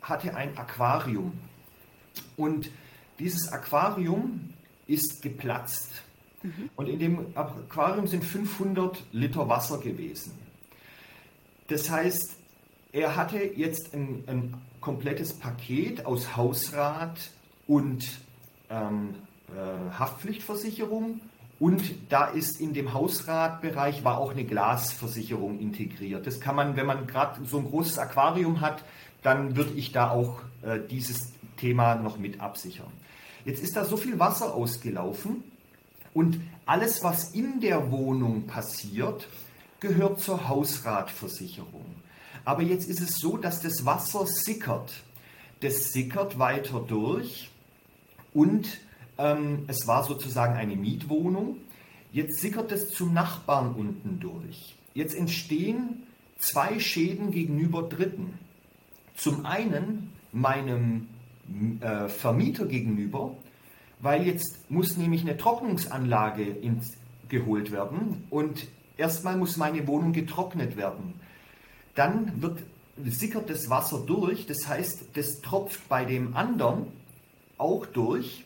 [0.00, 1.32] hatte ein Aquarium
[2.36, 2.70] und
[3.18, 4.54] dieses Aquarium
[4.86, 5.90] ist geplatzt.
[6.42, 6.70] Mhm.
[6.76, 10.32] Und in dem Aquarium sind 500 Liter Wasser gewesen.
[11.68, 12.36] Das heißt,
[12.92, 17.30] er hatte jetzt ein, ein komplettes Paket aus Hausrat
[17.66, 18.20] und
[18.70, 19.14] ähm,
[19.48, 21.20] äh, Haftpflichtversicherung
[21.60, 26.26] und da ist in dem Hausratbereich war auch eine Glasversicherung integriert.
[26.26, 28.84] Das kann man, wenn man gerade so ein großes Aquarium hat,
[29.22, 32.92] dann würde ich da auch äh, dieses Thema noch mit absichern.
[33.44, 35.42] Jetzt ist da so viel Wasser ausgelaufen
[36.14, 39.26] und alles, was in der Wohnung passiert,
[39.80, 41.86] gehört zur Hausratversicherung.
[42.44, 44.92] Aber jetzt ist es so, dass das Wasser sickert.
[45.60, 47.50] Das sickert weiter durch
[48.32, 48.80] und
[49.18, 51.56] ähm, es war sozusagen eine Mietwohnung.
[52.12, 54.76] Jetzt sickert es zum Nachbarn unten durch.
[54.94, 56.04] Jetzt entstehen
[56.38, 58.38] zwei Schäden gegenüber Dritten.
[59.14, 61.08] Zum einen meinem
[61.80, 63.36] äh, Vermieter gegenüber,
[64.00, 66.96] weil jetzt muss nämlich eine Trocknungsanlage ins,
[67.28, 71.14] geholt werden und erstmal muss meine Wohnung getrocknet werden.
[71.94, 72.58] Dann wird,
[73.06, 76.88] sickert das Wasser durch, das heißt, das tropft bei dem anderen
[77.56, 78.44] auch durch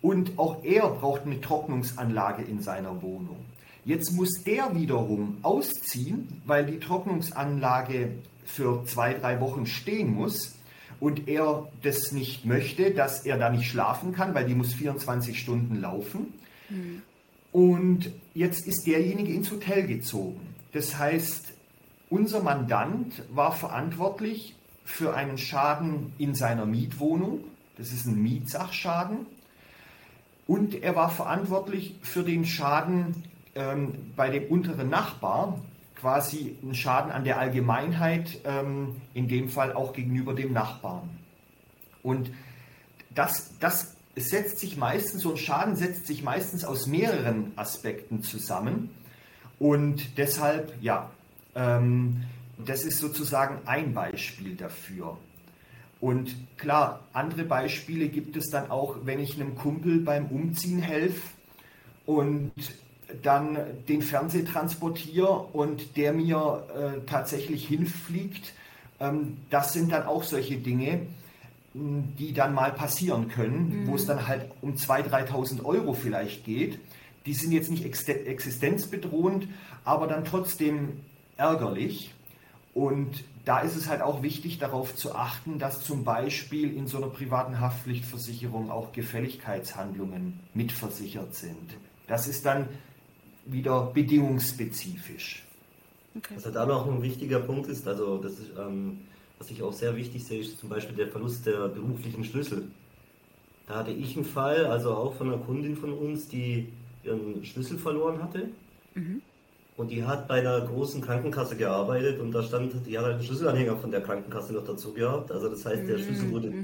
[0.00, 3.36] und auch er braucht eine Trocknungsanlage in seiner Wohnung.
[3.84, 8.12] Jetzt muss der wiederum ausziehen, weil die Trocknungsanlage
[8.44, 10.54] für zwei, drei Wochen stehen muss
[10.98, 15.38] und er das nicht möchte, dass er da nicht schlafen kann, weil die muss 24
[15.38, 16.34] Stunden laufen.
[16.68, 17.02] Mhm.
[17.52, 20.54] Und jetzt ist derjenige ins Hotel gezogen.
[20.72, 21.52] Das heißt,
[22.08, 27.44] unser Mandant war verantwortlich für einen Schaden in seiner Mietwohnung.
[27.76, 29.26] Das ist ein Mietsachschaden.
[30.46, 35.60] Und er war verantwortlich für den Schaden ähm, bei dem unteren Nachbar,
[35.94, 41.08] quasi ein Schaden an der Allgemeinheit, ähm, in dem Fall auch gegenüber dem Nachbarn.
[42.02, 42.32] Und
[43.14, 48.90] das, das setzt sich meistens, so ein Schaden setzt sich meistens aus mehreren Aspekten zusammen.
[49.58, 51.10] Und deshalb, ja,
[51.54, 52.22] ähm,
[52.64, 55.16] das ist sozusagen ein Beispiel dafür.
[56.00, 61.20] Und klar, andere Beispiele gibt es dann auch, wenn ich einem Kumpel beim Umziehen helfe
[62.06, 62.52] und
[63.22, 68.52] dann den Fernseher transportiere und der mir äh, tatsächlich hinfliegt.
[68.98, 71.06] Ähm, das sind dann auch solche Dinge,
[71.72, 73.86] die dann mal passieren können, mhm.
[73.86, 76.78] wo es dann halt um 2.000, 3.000 Euro vielleicht geht.
[77.26, 79.46] Die sind jetzt nicht existenzbedrohend,
[79.84, 81.00] aber dann trotzdem
[81.36, 82.14] ärgerlich.
[82.74, 86.98] Und da ist es halt auch wichtig, darauf zu achten, dass zum Beispiel in so
[86.98, 91.76] einer privaten Haftpflichtversicherung auch Gefälligkeitshandlungen mitversichert sind.
[92.06, 92.68] Das ist dann
[93.46, 95.44] wieder bedingungsspezifisch.
[96.16, 96.34] Okay.
[96.34, 99.02] Also da noch ein wichtiger Punkt ist, also das ist, ähm,
[99.40, 102.68] was ich auch sehr wichtig sehe, ist zum Beispiel der Verlust der beruflichen Schlüssel.
[103.66, 106.68] Da hatte ich einen Fall, also auch von einer Kundin von uns, die
[107.02, 108.50] ihren Schlüssel verloren hatte.
[108.94, 109.22] Mhm.
[109.78, 113.78] Und die hat bei einer großen Krankenkasse gearbeitet und da stand, die hat einen Schlüsselanhänger
[113.78, 115.32] von der Krankenkasse noch dazu gehabt.
[115.32, 116.32] Also das heißt, der Schlüssel mhm.
[116.32, 116.54] wurde,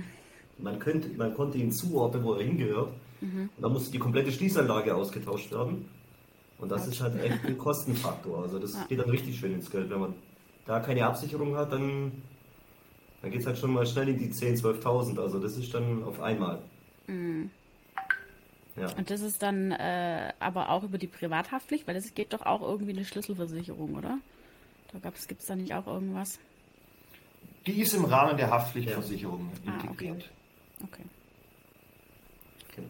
[0.58, 2.90] man, könnte, man konnte ihn zuordnen, wo er hingehört.
[3.22, 3.48] Mhm.
[3.56, 5.86] Und da musste die komplette Schließanlage ausgetauscht werden.
[6.58, 8.42] Und das ist halt echt ein Kostenfaktor.
[8.42, 9.88] Also das geht dann richtig schön ins Geld.
[9.88, 10.14] Wenn man
[10.66, 12.12] da keine Absicherung hat, dann,
[13.22, 15.20] dann geht es halt schon mal schnell in die 10.000, 12.000.
[15.20, 16.61] Also das ist dann auf einmal.
[17.07, 17.50] Mhm.
[18.76, 18.90] Ja.
[18.96, 22.61] Und das ist dann äh, aber auch über die Privathaftpflicht, weil das geht doch auch
[22.61, 24.18] irgendwie eine Schlüsselversicherung, oder?
[24.92, 26.38] Da gibt es da nicht auch irgendwas?
[27.66, 29.74] Die ist im Rahmen der Haftpflichtversicherung ja.
[29.74, 30.31] integriert.
[30.81, 31.02] Ah, okay.
[31.02, 31.02] okay.
[32.76, 32.88] Genau.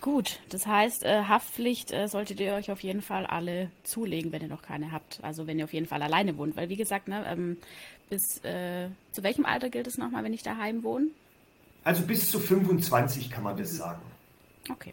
[0.00, 4.42] Gut, das heißt, äh, Haftpflicht äh, solltet ihr euch auf jeden Fall alle zulegen, wenn
[4.42, 5.18] ihr noch keine habt.
[5.22, 6.56] Also wenn ihr auf jeden Fall alleine wohnt.
[6.56, 7.56] Weil wie gesagt, ne, ähm,
[8.08, 11.08] bis äh, zu welchem Alter gilt es nochmal, wenn ich daheim wohne?
[11.84, 14.02] Also bis zu 25 kann man das sagen.
[14.70, 14.92] Okay.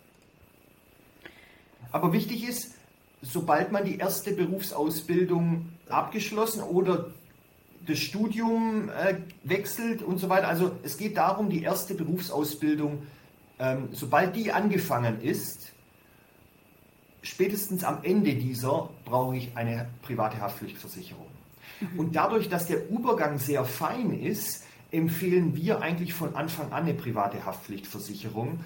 [1.92, 2.76] Aber wichtig ist,
[3.22, 7.12] sobald man die erste Berufsausbildung abgeschlossen oder
[7.86, 10.48] das Studium äh, wechselt und so weiter.
[10.48, 13.04] Also es geht darum, die erste Berufsausbildung,
[13.60, 15.74] ähm, sobald die angefangen ist,
[17.22, 21.28] spätestens am Ende dieser brauche ich eine private Haftpflichtversicherung.
[21.98, 26.94] Und dadurch, dass der Übergang sehr fein ist, empfehlen wir eigentlich von Anfang an eine
[26.94, 28.60] private Haftpflichtversicherung.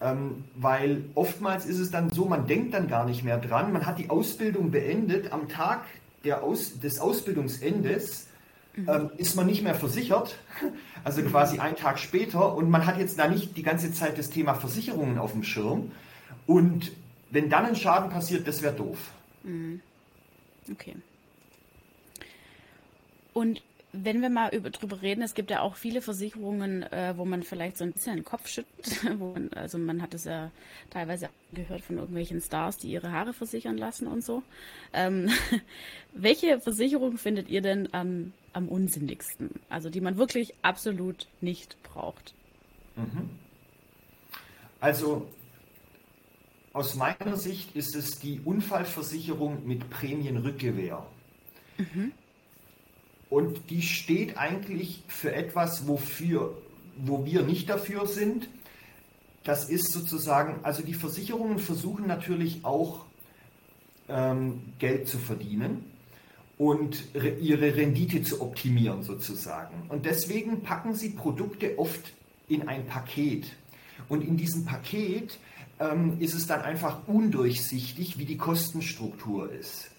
[0.00, 3.86] Ähm, weil oftmals ist es dann so, man denkt dann gar nicht mehr dran, man
[3.86, 5.84] hat die Ausbildung beendet, am Tag
[6.42, 8.26] Aus, des Ausbildungsendes
[8.74, 8.88] mhm.
[8.88, 10.36] ähm, ist man nicht mehr versichert,
[11.04, 14.30] also quasi einen Tag später und man hat jetzt da nicht die ganze Zeit das
[14.30, 15.92] Thema Versicherungen auf dem Schirm
[16.46, 16.92] und
[17.30, 18.98] wenn dann ein Schaden passiert, das wäre doof.
[19.44, 19.80] Mhm.
[20.70, 20.96] Okay.
[23.34, 27.24] Und wenn wir mal über, drüber reden, es gibt ja auch viele Versicherungen, äh, wo
[27.24, 29.04] man vielleicht so ein bisschen den Kopf schüttelt.
[29.20, 30.50] Man, also man hat es ja
[30.90, 34.42] teilweise gehört von irgendwelchen Stars, die ihre Haare versichern lassen und so.
[34.92, 35.30] Ähm,
[36.12, 39.50] welche Versicherung findet ihr denn am, am unsinnigsten?
[39.68, 42.34] Also die man wirklich absolut nicht braucht?
[42.96, 43.30] Mhm.
[44.80, 45.28] Also
[46.72, 51.06] aus meiner Sicht ist es die Unfallversicherung mit Prämienrückgewähr.
[51.78, 52.12] Mhm.
[53.30, 56.56] Und die steht eigentlich für etwas, wofür,
[56.96, 58.48] wo wir nicht dafür sind.
[59.44, 63.04] Das ist sozusagen, also die Versicherungen versuchen natürlich auch
[64.08, 65.84] ähm, Geld zu verdienen
[66.56, 69.88] und ihre Rendite zu optimieren sozusagen.
[69.88, 72.12] Und deswegen packen sie Produkte oft
[72.48, 73.52] in ein Paket.
[74.08, 75.38] Und in diesem Paket
[75.80, 79.90] ähm, ist es dann einfach undurchsichtig, wie die Kostenstruktur ist.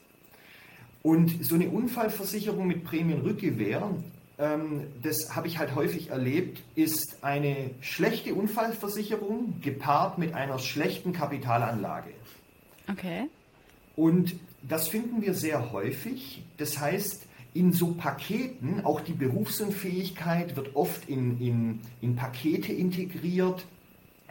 [1.06, 3.92] Und so eine Unfallversicherung mit Prämienrückgewähr,
[4.40, 11.14] ähm, das habe ich halt häufig erlebt, ist eine schlechte Unfallversicherung gepaart mit einer schlechten
[11.14, 12.10] Kapitalanlage.
[12.92, 13.30] Okay.
[13.96, 16.42] Und das finden wir sehr häufig.
[16.58, 23.64] Das heißt, in so Paketen, auch die Berufsunfähigkeit wird oft in, in, in Pakete integriert,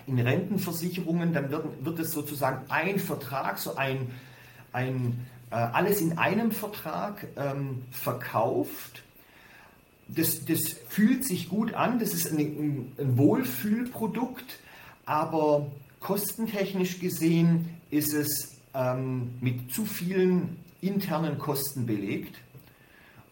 [0.08, 4.08] in Rentenversicherungen, dann wird, wird es sozusagen ein Vertrag, so ein,
[4.72, 9.02] ein alles in einem Vertrag ähm, verkauft.
[10.08, 14.58] Das, das fühlt sich gut an, das ist ein, ein Wohlfühlprodukt,
[15.06, 22.36] aber kostentechnisch gesehen ist es ähm, mit zu vielen internen Kosten belegt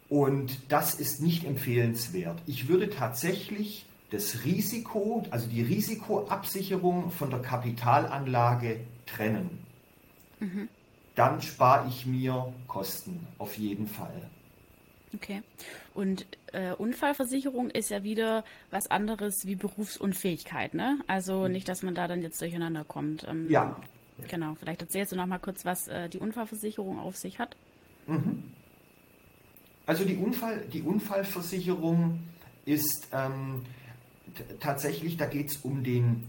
[0.08, 2.40] und das ist nicht empfehlenswert.
[2.46, 9.58] Ich würde tatsächlich das Risiko, also die Risikoabsicherung von der Kapitalanlage trennen.
[10.40, 10.68] Mhm
[11.14, 14.31] dann spare ich mir Kosten auf jeden Fall.
[15.14, 15.42] Okay.
[15.94, 21.01] Und äh, Unfallversicherung ist ja wieder was anderes wie Berufsunfähigkeit, ne?
[21.07, 21.53] Also mhm.
[21.53, 23.27] nicht, dass man da dann jetzt durcheinander kommt.
[23.29, 23.77] Ähm, ja.
[24.29, 24.55] Genau.
[24.55, 27.57] Vielleicht erzählst du noch mal kurz, was äh, die Unfallversicherung auf sich hat.
[28.07, 28.44] Mhm.
[29.85, 32.20] Also die, Unfall, die Unfallversicherung
[32.64, 33.62] ist ähm,
[34.61, 36.25] tatsächlich, da geht es um den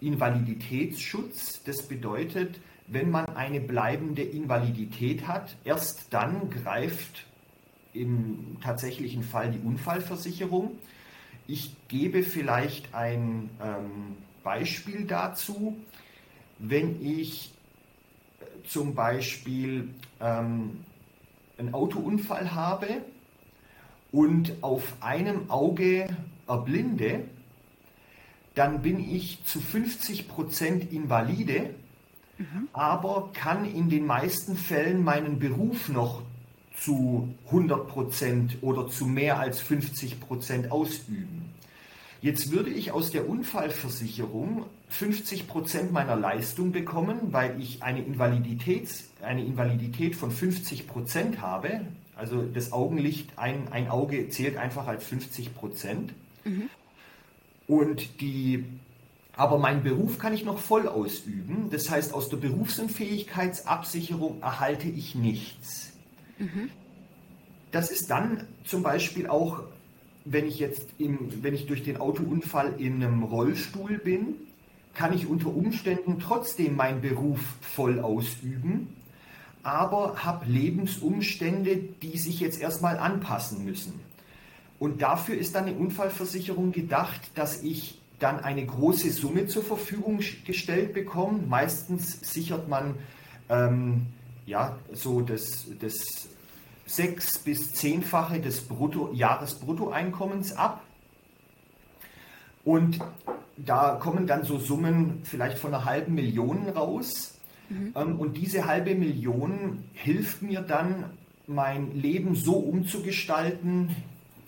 [0.00, 1.62] Invaliditätsschutz.
[1.64, 2.58] Das bedeutet,
[2.90, 7.26] wenn man eine bleibende Invalidität hat, erst dann greift
[7.92, 10.78] im tatsächlichen Fall die Unfallversicherung.
[11.46, 15.76] Ich gebe vielleicht ein ähm, Beispiel dazu.
[16.58, 17.52] Wenn ich
[18.40, 20.84] äh, zum Beispiel ähm,
[21.58, 23.02] einen Autounfall habe
[24.12, 26.08] und auf einem Auge
[26.46, 27.24] erblinde,
[28.54, 31.74] dann bin ich zu 50 Prozent invalide
[32.38, 32.68] mhm.
[32.72, 36.22] aber kann in den meisten Fällen meinen Beruf noch
[36.76, 41.52] zu 100 Prozent oder zu mehr als 50 Prozent ausüben.
[42.20, 49.10] Jetzt würde ich aus der Unfallversicherung 50 Prozent meiner Leistung bekommen, weil ich eine, Invaliditäts,
[49.22, 51.82] eine Invalidität von 50 Prozent habe.
[52.16, 56.12] Also das Augenlicht, ein, ein Auge zählt einfach als 50 Prozent.
[56.44, 56.68] Mhm.
[57.68, 58.64] Und die
[59.38, 61.68] aber meinen Beruf kann ich noch voll ausüben.
[61.70, 65.92] Das heißt, aus der Berufsunfähigkeitsabsicherung erhalte ich nichts.
[66.38, 66.70] Mhm.
[67.70, 69.62] Das ist dann zum Beispiel auch,
[70.24, 74.34] wenn ich jetzt im, wenn ich durch den Autounfall in einem Rollstuhl bin,
[74.94, 78.88] kann ich unter Umständen trotzdem meinen Beruf voll ausüben,
[79.62, 84.00] aber habe Lebensumstände, die sich jetzt erstmal anpassen müssen.
[84.80, 90.20] Und dafür ist dann eine Unfallversicherung gedacht, dass ich dann eine große Summe zur Verfügung
[90.44, 91.48] gestellt bekommen.
[91.48, 92.94] Meistens sichert man
[93.48, 94.06] ähm,
[94.46, 96.28] ja, so das, das
[96.86, 100.82] sechs- bis zehnfache des Brutto, Jahresbruttoeinkommens ab.
[102.64, 102.98] Und
[103.56, 107.38] da kommen dann so Summen vielleicht von einer halben Million raus.
[107.68, 107.92] Mhm.
[107.94, 111.10] Ähm, und diese halbe Million hilft mir dann
[111.46, 113.96] mein Leben so umzugestalten,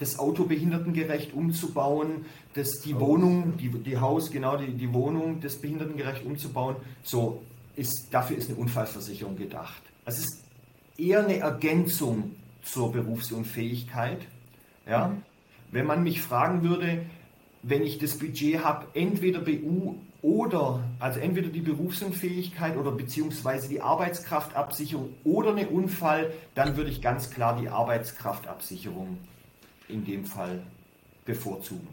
[0.01, 2.25] das Auto behindertengerecht umzubauen,
[2.55, 3.01] das, die Haus.
[3.01, 6.77] Wohnung, die, die Haus, genau, die, die Wohnung, das behindertengerecht umzubauen.
[7.03, 7.43] So,
[7.77, 9.83] ist, dafür ist eine Unfallversicherung gedacht.
[10.05, 10.43] Es ist
[10.97, 14.27] eher eine Ergänzung zur Berufsunfähigkeit.
[14.87, 15.09] Ja?
[15.09, 15.23] Mhm.
[15.71, 17.05] Wenn man mich fragen würde,
[17.63, 23.81] wenn ich das Budget habe, entweder BU oder, also entweder die Berufsunfähigkeit oder beziehungsweise die
[23.81, 29.19] Arbeitskraftabsicherung oder eine Unfall, dann würde ich ganz klar die Arbeitskraftabsicherung
[29.93, 30.63] in dem Fall
[31.25, 31.89] bevorzugen.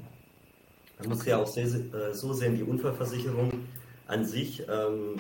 [1.00, 3.52] Man muss ja auch äh, so sehen, die Unfallversicherung
[4.08, 5.16] an sich ähm,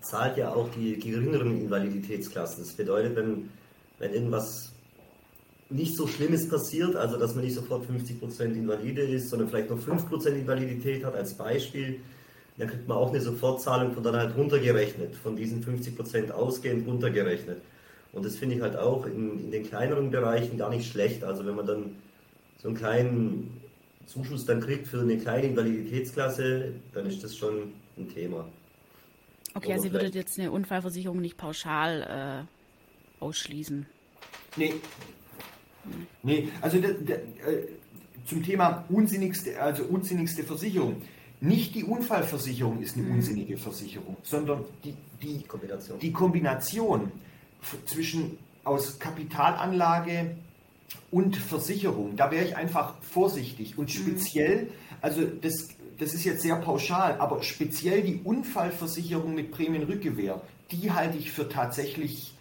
[0.00, 2.62] zahlt ja auch die geringeren Invaliditätsklassen.
[2.62, 3.48] Das bedeutet, wenn,
[3.98, 4.72] wenn irgendwas
[5.68, 9.80] nicht so Schlimmes passiert, also dass man nicht sofort 50% Invalide ist, sondern vielleicht noch
[9.80, 12.00] 5% Invalidität hat als Beispiel,
[12.58, 17.60] dann kriegt man auch eine Sofortzahlung von dann halt runtergerechnet, von diesen 50% ausgehend runtergerechnet.
[18.12, 21.22] Und das finde ich halt auch in, in, den kleineren Bereichen gar nicht schlecht.
[21.22, 21.96] Also wenn man dann
[22.58, 23.60] so einen kleinen
[24.06, 28.46] Zuschuss dann kriegt für eine kleine Invaliditätsklasse, dann ist das schon ein Thema.
[29.54, 32.46] Okay, also ihr würdet jetzt eine Unfallversicherung nicht pauschal
[33.20, 33.86] äh, ausschließen.
[34.56, 34.74] Nee.
[35.84, 36.06] Hm.
[36.22, 37.68] Nee, also der, der, äh,
[38.26, 41.02] zum Thema unsinnigste, also unsinnigste Versicherung.
[41.40, 43.16] Nicht die Unfallversicherung ist eine mhm.
[43.16, 45.98] unsinnige Versicherung, sondern die, die, Kombination.
[45.98, 47.12] die Kombination
[47.84, 50.36] zwischen aus Kapitalanlage
[51.10, 52.16] und Versicherung.
[52.16, 53.98] Da wäre ich einfach vorsichtig und mhm.
[53.98, 54.68] speziell,
[55.00, 55.68] also das
[55.98, 61.48] das ist jetzt sehr pauschal, aber speziell die Unfallversicherung mit Prämienrückgewehr, die halte ich für
[61.48, 62.34] tatsächlich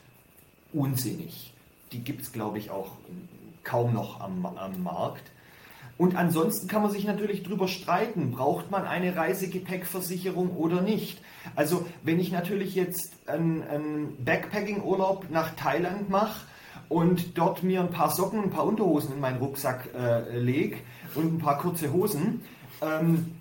[0.73, 1.53] unsinnig.
[1.91, 2.91] Die gibt es, glaube ich, auch
[3.63, 5.31] kaum noch am, am Markt.
[5.97, 11.21] Und ansonsten kann man sich natürlich darüber streiten, braucht man eine Reisegepäckversicherung oder nicht.
[11.55, 16.41] Also wenn ich natürlich jetzt einen, einen Backpacking-Urlaub nach Thailand mache
[16.89, 20.77] und dort mir ein paar Socken, ein paar Unterhosen in meinen Rucksack äh, lege
[21.15, 22.41] und ein paar kurze Hosen,
[22.81, 23.31] ähm,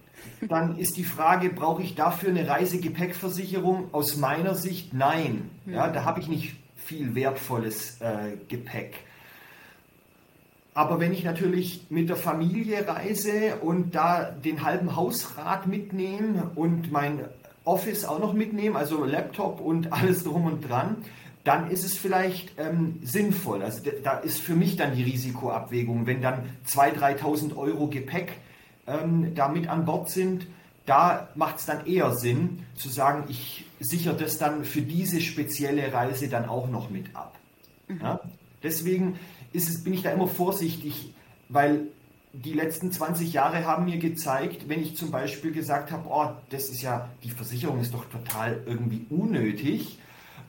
[0.48, 3.88] dann ist die Frage, brauche ich dafür eine Reisegepäckversicherung?
[3.92, 5.50] Aus meiner Sicht nein.
[5.66, 8.94] Ja, da habe ich nicht viel wertvolles äh, Gepäck.
[10.74, 16.90] Aber wenn ich natürlich mit der Familie reise und da den halben Hausrat mitnehme und
[16.90, 17.20] mein
[17.64, 20.96] Office auch noch mitnehme, also Laptop und alles drum und dran,
[21.44, 23.62] dann ist es vielleicht ähm, sinnvoll.
[23.62, 28.32] Also da ist für mich dann die Risikoabwägung, wenn dann 2.000, 3.000 Euro Gepäck
[28.86, 30.46] ähm, da mit an Bord sind,
[30.86, 35.92] da macht es dann eher Sinn zu sagen, ich sichere das dann für diese spezielle
[35.92, 37.38] Reise dann auch noch mit ab.
[37.88, 38.00] Mhm.
[38.00, 38.20] Ja?
[38.62, 39.18] Deswegen
[39.52, 41.12] es, bin ich da immer vorsichtig,
[41.48, 41.88] weil
[42.32, 46.68] die letzten 20 Jahre haben mir gezeigt, wenn ich zum Beispiel gesagt habe, oh, das
[46.68, 49.98] ist ja, die Versicherung ist doch total irgendwie unnötig,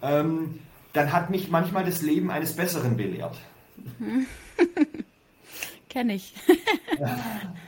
[0.01, 0.59] ähm,
[0.95, 3.37] dann hat mich manchmal das Leben eines Besseren belehrt.
[5.89, 6.33] Kenne ich.
[6.99, 7.19] ja.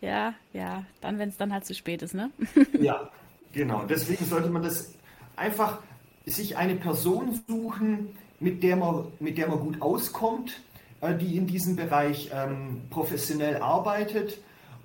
[0.00, 2.30] Ja, ja, dann, wenn es dann halt zu spät ist, ne?
[2.78, 3.08] ja,
[3.52, 3.86] genau.
[3.86, 4.92] Deswegen sollte man das
[5.34, 5.78] einfach
[6.26, 10.60] sich eine Person suchen, mit der man, mit der man gut auskommt,
[11.00, 14.38] äh, die in diesem Bereich ähm, professionell arbeitet.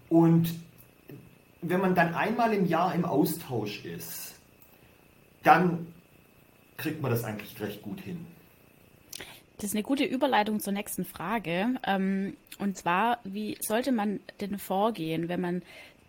[0.07, 0.53] Und
[1.61, 4.35] wenn man dann einmal im Jahr im Austausch ist,
[5.43, 5.87] dann
[6.79, 8.25] kriegt man das eigentlich recht gut hin.
[9.57, 11.75] Das ist eine gute Überleitung zur nächsten Frage.
[11.85, 15.61] Ähm, und zwar, wie sollte man denn vorgehen, wenn man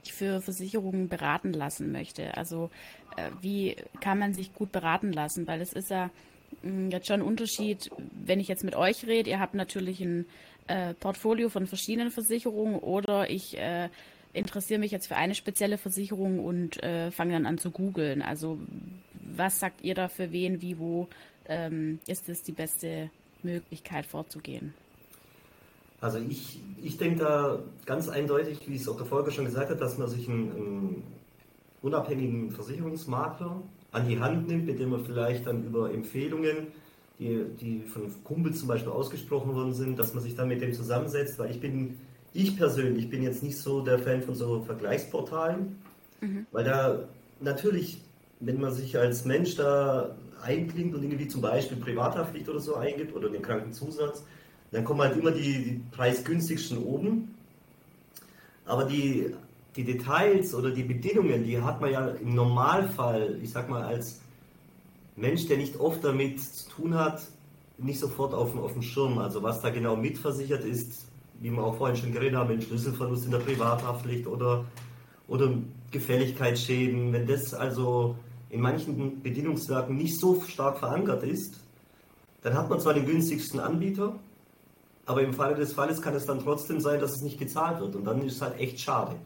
[0.02, 2.36] sich für Versicherungen beraten lassen möchte?
[2.36, 2.70] Also
[3.16, 5.48] äh, wie kann man sich gut beraten lassen?
[5.48, 6.10] Weil es ist ja
[6.62, 7.90] hm, jetzt schon ein Unterschied,
[8.24, 9.30] wenn ich jetzt mit euch rede.
[9.30, 10.26] Ihr habt natürlich ein
[10.68, 13.88] äh, Portfolio von verschiedenen Versicherungen oder ich äh,
[14.32, 16.76] interessiere mich jetzt für eine spezielle Versicherung und
[17.10, 18.22] fange dann an zu googeln.
[18.22, 18.60] Also
[19.36, 21.08] was sagt ihr da für wen, wie, wo
[21.46, 23.10] ähm, ist es die beste
[23.42, 24.74] Möglichkeit vorzugehen?
[26.00, 29.80] Also ich, ich denke da ganz eindeutig, wie es auch der Volker schon gesagt hat,
[29.80, 31.02] dass man sich einen, einen
[31.82, 33.62] unabhängigen Versicherungsmakler
[33.92, 36.68] an die Hand nimmt, mit dem man vielleicht dann über Empfehlungen,
[37.18, 40.72] die, die von Kumpels zum Beispiel ausgesprochen worden sind, dass man sich dann mit dem
[40.72, 41.98] zusammensetzt, weil ich bin,
[42.32, 45.76] ich persönlich bin jetzt nicht so der Fan von so Vergleichsportalen,
[46.20, 46.46] mhm.
[46.50, 47.08] weil da
[47.40, 48.00] natürlich,
[48.40, 53.14] wenn man sich als Mensch da einklingt und irgendwie zum Beispiel Privathaftpflicht oder so eingibt
[53.14, 54.24] oder den Krankenzusatz,
[54.72, 57.34] dann kommen halt immer die, die preisgünstigsten oben.
[58.64, 59.34] Aber die,
[59.76, 64.20] die Details oder die Bedingungen, die hat man ja im Normalfall, ich sag mal, als
[65.16, 67.22] Mensch, der nicht oft damit zu tun hat,
[67.78, 69.18] nicht sofort auf, auf dem Schirm.
[69.18, 71.06] Also was da genau mitversichert ist,
[71.40, 74.64] wie wir auch vorhin schon geredet haben, ein Schlüsselverlust in der Privathaftpflicht oder,
[75.26, 75.52] oder
[75.90, 78.16] Gefälligkeitsschäden, wenn das also
[78.50, 81.60] in manchen Bedienungswerken nicht so stark verankert ist,
[82.42, 84.18] dann hat man zwar den günstigsten Anbieter,
[85.06, 87.96] aber im Falle des Falles kann es dann trotzdem sein, dass es nicht gezahlt wird
[87.96, 89.16] und dann ist es halt echt schade.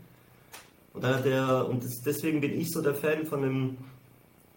[0.92, 3.76] Und, der, und deswegen bin ich so der Fan von einem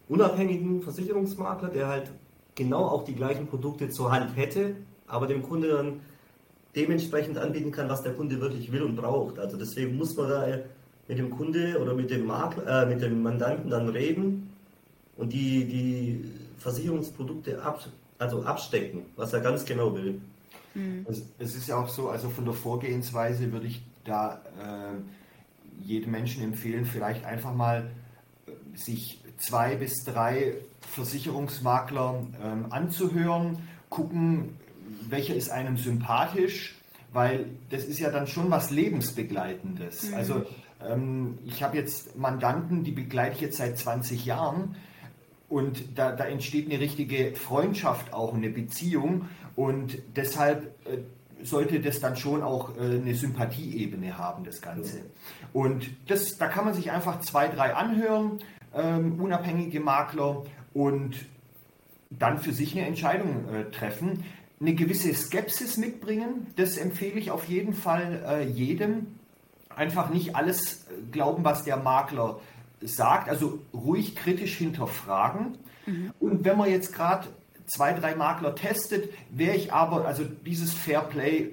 [0.08, 2.12] unabhängigen Versicherungsmakler, der halt
[2.56, 4.76] genau auch die gleichen Produkte zur Hand hätte,
[5.08, 6.02] aber dem Kunde dann
[6.76, 9.40] dementsprechend anbieten kann, was der Kunde wirklich will und braucht.
[9.40, 10.46] Also deswegen muss man da
[11.08, 14.57] mit dem Kunde oder mit dem Makler, äh, mit dem Mandanten dann reden
[15.18, 17.86] und die, die Versicherungsprodukte ab,
[18.20, 20.22] also abstecken, was er ganz genau will.
[20.74, 21.06] Mhm.
[21.10, 26.12] Es, es, ist ja auch so, also von der Vorgehensweise würde ich da äh, jedem
[26.12, 27.90] Menschen empfehlen, vielleicht einfach mal
[28.46, 33.58] äh, sich zwei bis drei Versicherungsmakler ähm, anzuhören,
[33.90, 34.56] gucken,
[35.10, 36.76] welcher ist einem sympathisch,
[37.14, 40.10] weil das ist ja dann schon was Lebensbegleitendes.
[40.10, 40.14] Mhm.
[40.14, 40.46] Also
[40.88, 44.76] ähm, ich habe jetzt Mandanten, die begleite ich jetzt seit 20 Jahren
[45.50, 51.00] und da, da entsteht eine richtige Freundschaft auch, eine Beziehung und deshalb äh,
[51.44, 55.02] sollte das dann schon auch äh, eine Sympathieebene haben, das Ganze.
[55.54, 58.40] Und das, da kann man sich einfach zwei, drei anhören,
[58.76, 60.44] ähm, unabhängige Makler
[60.74, 61.16] und
[62.10, 64.24] dann für sich eine Entscheidung äh, treffen.
[64.60, 69.16] Eine gewisse Skepsis mitbringen, das empfehle ich auf jeden Fall äh, jedem.
[69.70, 72.40] Einfach nicht alles äh, glauben, was der Makler
[72.82, 75.58] sagt, also ruhig kritisch hinterfragen.
[75.86, 76.12] Mhm.
[76.20, 77.28] Und wenn man jetzt gerade
[77.66, 81.52] zwei, drei Makler testet, wäre ich aber, also dieses Fairplay,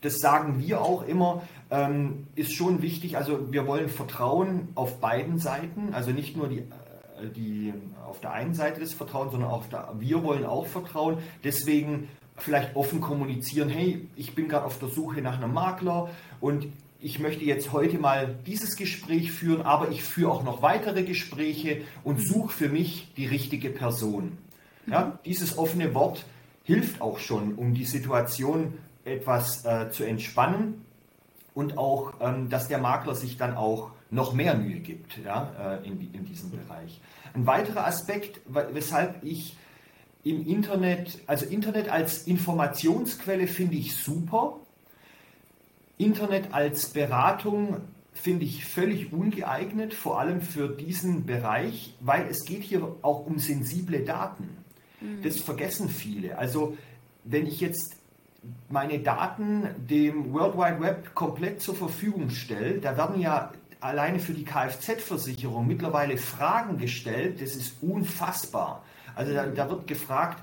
[0.00, 3.16] das sagen wir auch immer, ähm, ist schon wichtig.
[3.16, 7.72] Also wir wollen Vertrauen auf beiden Seiten, also nicht nur die, äh, die
[8.06, 11.18] auf der einen Seite des Vertrauens, sondern auch der, wir wollen auch Vertrauen.
[11.42, 16.66] Deswegen vielleicht offen kommunizieren, hey, ich bin gerade auf der Suche nach einem Makler und
[17.04, 21.82] ich möchte jetzt heute mal dieses Gespräch führen, aber ich führe auch noch weitere Gespräche
[22.02, 24.38] und suche für mich die richtige Person.
[24.86, 26.24] Ja, dieses offene Wort
[26.62, 30.86] hilft auch schon, um die Situation etwas äh, zu entspannen
[31.52, 35.86] und auch, ähm, dass der Makler sich dann auch noch mehr Mühe gibt ja, äh,
[35.86, 37.02] in, in diesem Bereich.
[37.34, 39.58] Ein weiterer Aspekt, weshalb ich
[40.22, 44.58] im Internet, also Internet als Informationsquelle finde ich super.
[45.98, 47.80] Internet als Beratung
[48.12, 53.38] finde ich völlig ungeeignet, vor allem für diesen Bereich, weil es geht hier auch um
[53.38, 54.48] sensible Daten.
[55.00, 55.22] Mhm.
[55.22, 56.38] Das vergessen viele.
[56.38, 56.76] Also
[57.24, 57.96] wenn ich jetzt
[58.68, 64.32] meine Daten dem World Wide Web komplett zur Verfügung stelle, da werden ja alleine für
[64.32, 68.82] die Kfz-Versicherung mittlerweile Fragen gestellt, das ist unfassbar.
[69.14, 70.42] Also da, da wird gefragt,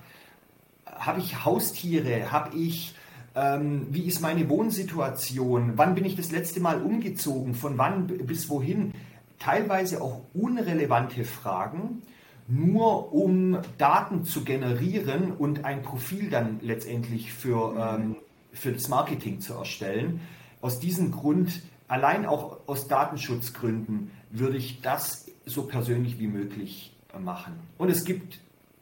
[0.85, 2.95] habe ich Haustiere, habe ich,
[3.35, 8.49] ähm, wie ist meine Wohnsituation, wann bin ich das letzte Mal umgezogen, von wann bis
[8.49, 8.93] wohin.
[9.39, 12.03] Teilweise auch unrelevante Fragen,
[12.47, 18.17] nur um Daten zu generieren und ein Profil dann letztendlich für, ähm,
[18.51, 20.19] für das Marketing zu erstellen.
[20.59, 27.53] Aus diesem Grund, allein auch aus Datenschutzgründen, würde ich das so persönlich wie möglich machen.
[27.77, 28.39] Und es gibt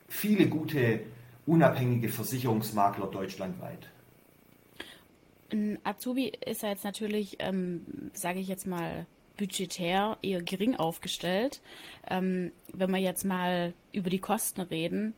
[0.08, 1.02] viele gute
[1.46, 3.88] unabhängige Versicherungsmakler deutschlandweit.
[5.52, 9.06] Ein Azubi ist ja jetzt natürlich, ähm, sage ich jetzt mal,
[9.38, 11.62] budgetär eher gering aufgestellt.
[12.10, 15.14] Ähm, wenn wir jetzt mal über die Kosten reden,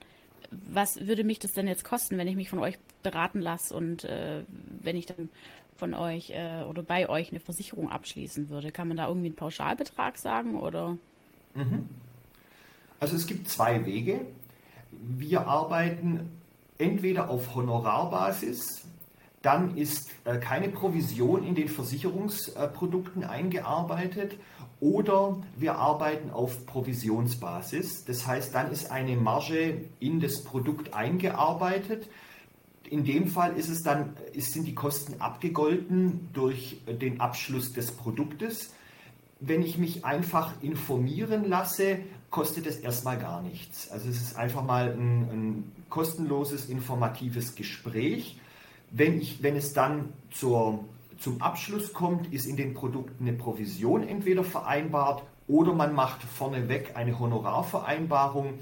[0.51, 4.03] was würde mich das denn jetzt kosten, wenn ich mich von euch beraten lasse und
[4.03, 4.43] äh,
[4.81, 5.29] wenn ich dann
[5.75, 8.71] von euch äh, oder bei euch eine Versicherung abschließen würde?
[8.71, 10.97] Kann man da irgendwie einen Pauschalbetrag sagen oder?
[11.55, 11.89] Mhm.
[12.99, 14.21] Also es gibt zwei Wege.
[14.91, 16.29] Wir arbeiten
[16.77, 18.85] entweder auf Honorarbasis,
[19.41, 24.37] dann ist äh, keine Provision in den Versicherungsprodukten eingearbeitet
[24.79, 28.05] oder wir arbeiten auf Provisionsbasis.
[28.05, 32.09] Das heißt, dann ist eine Marge in das Produkt eingearbeitet.
[32.89, 38.73] In dem Fall ist es dann, sind die Kosten abgegolten durch den Abschluss des Produktes.
[39.39, 43.89] Wenn ich mich einfach informieren lasse, kostet es erstmal gar nichts.
[43.91, 48.40] Also es ist einfach mal ein, ein kostenloses, informatives Gespräch
[48.91, 50.85] wenn, ich, wenn es dann zur,
[51.19, 56.95] zum Abschluss kommt, ist in den Produkten eine Provision entweder vereinbart oder man macht vorneweg
[56.95, 58.55] eine Honorarvereinbarung.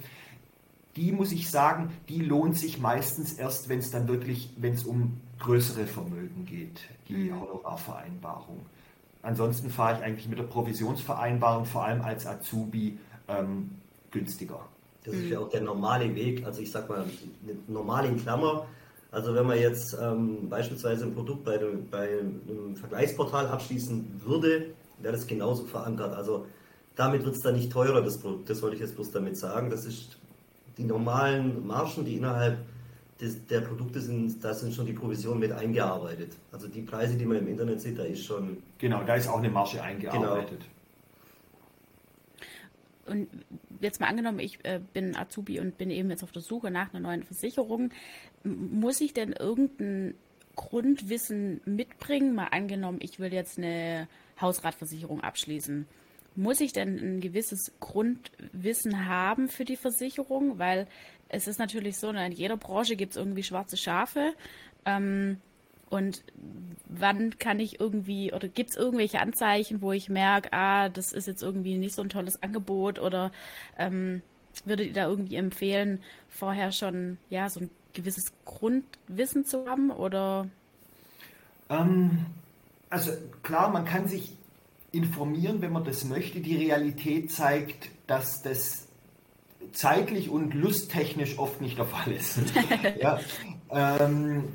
[0.95, 4.84] Die muss ich sagen, die lohnt sich meistens erst, wenn es dann wirklich, wenn es
[4.84, 7.41] um größere Vermögen geht, die mhm.
[7.41, 8.65] Honorarvereinbarung.
[9.21, 13.71] Ansonsten fahre ich eigentlich mit der Provisionsvereinbarung, vor allem als Azubi, ähm,
[14.11, 14.61] günstiger.
[15.03, 16.45] Das ist ja auch der normale Weg.
[16.45, 17.05] Also ich sag mal,
[17.67, 18.65] normal in Klammer,
[19.12, 21.57] also wenn man jetzt ähm, beispielsweise ein Produkt bei,
[21.89, 24.68] bei, einem Vergleichsportal abschließen würde,
[24.99, 26.14] wäre das genauso verankert.
[26.14, 26.45] Also
[26.95, 28.49] damit wird es dann nicht teurer, das Produkt.
[28.49, 29.70] Das wollte ich jetzt bloß damit sagen.
[29.70, 30.18] Das ist
[30.78, 32.60] die normalen Margen, die innerhalb
[33.20, 36.34] des, der Produkte sind, da sind schon die Provisionen mit eingearbeitet.
[36.51, 38.57] Also die Preise, die man im Internet sieht, da ist schon.
[38.78, 40.60] Genau, da ist auch eine Marge eingearbeitet.
[43.05, 43.20] Genau.
[43.22, 43.28] Und
[43.82, 46.93] jetzt mal angenommen, ich äh, bin Azubi und bin eben jetzt auf der Suche nach
[46.93, 47.91] einer neuen Versicherung.
[48.43, 50.15] Muss ich denn irgendein
[50.55, 52.36] Grundwissen mitbringen?
[52.36, 54.07] Mal angenommen, ich will jetzt eine
[54.39, 55.88] Hausratversicherung abschließen.
[56.36, 60.59] Muss ich denn ein gewisses Grundwissen haben für die Versicherung?
[60.59, 60.88] Weil
[61.27, 64.34] es ist natürlich so, ne, in jeder Branche gibt es irgendwie schwarze Schafe.
[64.86, 65.38] Ähm,
[65.89, 66.23] und
[66.87, 71.27] wann kann ich irgendwie, oder gibt es irgendwelche Anzeichen, wo ich merke, ah, das ist
[71.27, 73.31] jetzt irgendwie nicht so ein tolles Angebot oder
[73.77, 74.21] ähm,
[74.65, 80.47] würdet ihr da irgendwie empfehlen, vorher schon ja so ein gewisses Grundwissen zu haben oder?
[81.69, 82.25] Ähm,
[82.89, 83.11] also
[83.43, 84.33] klar, man kann sich
[84.91, 86.39] informieren, wenn man das möchte.
[86.39, 88.87] Die Realität zeigt, dass das
[89.71, 92.39] zeitlich und lusttechnisch oft nicht der Fall ist.
[92.99, 93.19] ja,
[93.69, 94.45] ähm,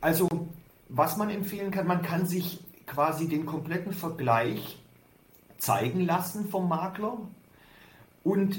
[0.00, 0.28] also,
[0.88, 4.78] was man empfehlen kann, man kann sich quasi den kompletten Vergleich
[5.58, 7.18] zeigen lassen vom Makler.
[8.22, 8.56] Und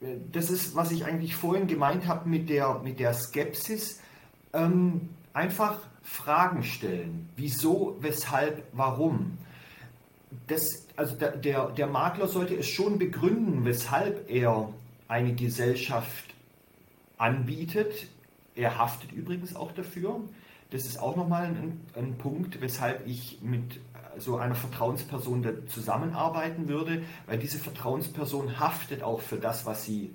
[0.00, 4.00] äh, das ist, was ich eigentlich vorhin gemeint habe mit der, mit der Skepsis.
[4.52, 7.28] Ähm, einfach Fragen stellen.
[7.36, 9.38] Wieso, weshalb, warum?
[10.46, 14.72] Das, also der, der, der Makler sollte es schon begründen, weshalb er
[15.08, 16.34] eine Gesellschaft
[17.18, 18.08] anbietet.
[18.54, 20.20] Er haftet übrigens auch dafür.
[20.72, 23.78] Das ist auch nochmal ein, ein Punkt, weshalb ich mit
[24.18, 30.14] so einer Vertrauensperson zusammenarbeiten würde, weil diese Vertrauensperson haftet auch für das, was sie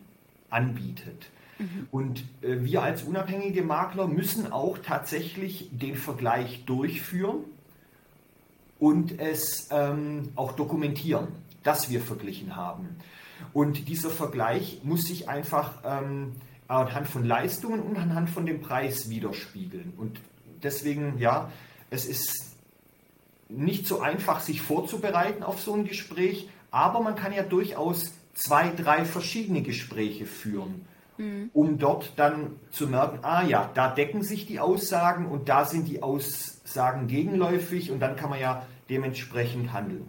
[0.50, 1.30] anbietet.
[1.60, 1.88] Mhm.
[1.92, 7.46] Und äh, wir als unabhängige Makler müssen auch tatsächlich den Vergleich durchführen
[8.80, 11.28] und es ähm, auch dokumentieren,
[11.64, 12.98] dass wir verglichen haben.
[13.54, 16.34] Und dieser Vergleich muss sich einfach ähm,
[16.68, 19.94] anhand von Leistungen und anhand von dem Preis widerspiegeln.
[19.98, 20.20] Und
[20.64, 21.52] deswegen, ja,
[21.90, 22.56] es ist
[23.50, 28.70] nicht so einfach, sich vorzubereiten auf so ein Gespräch, aber man kann ja durchaus zwei,
[28.70, 30.86] drei verschiedene Gespräche führen,
[31.18, 31.50] mhm.
[31.54, 35.88] um dort dann zu merken, ah ja, da decken sich die Aussagen und da sind
[35.88, 40.06] die Aussagen gegenläufig und dann kann man ja dementsprechend handeln.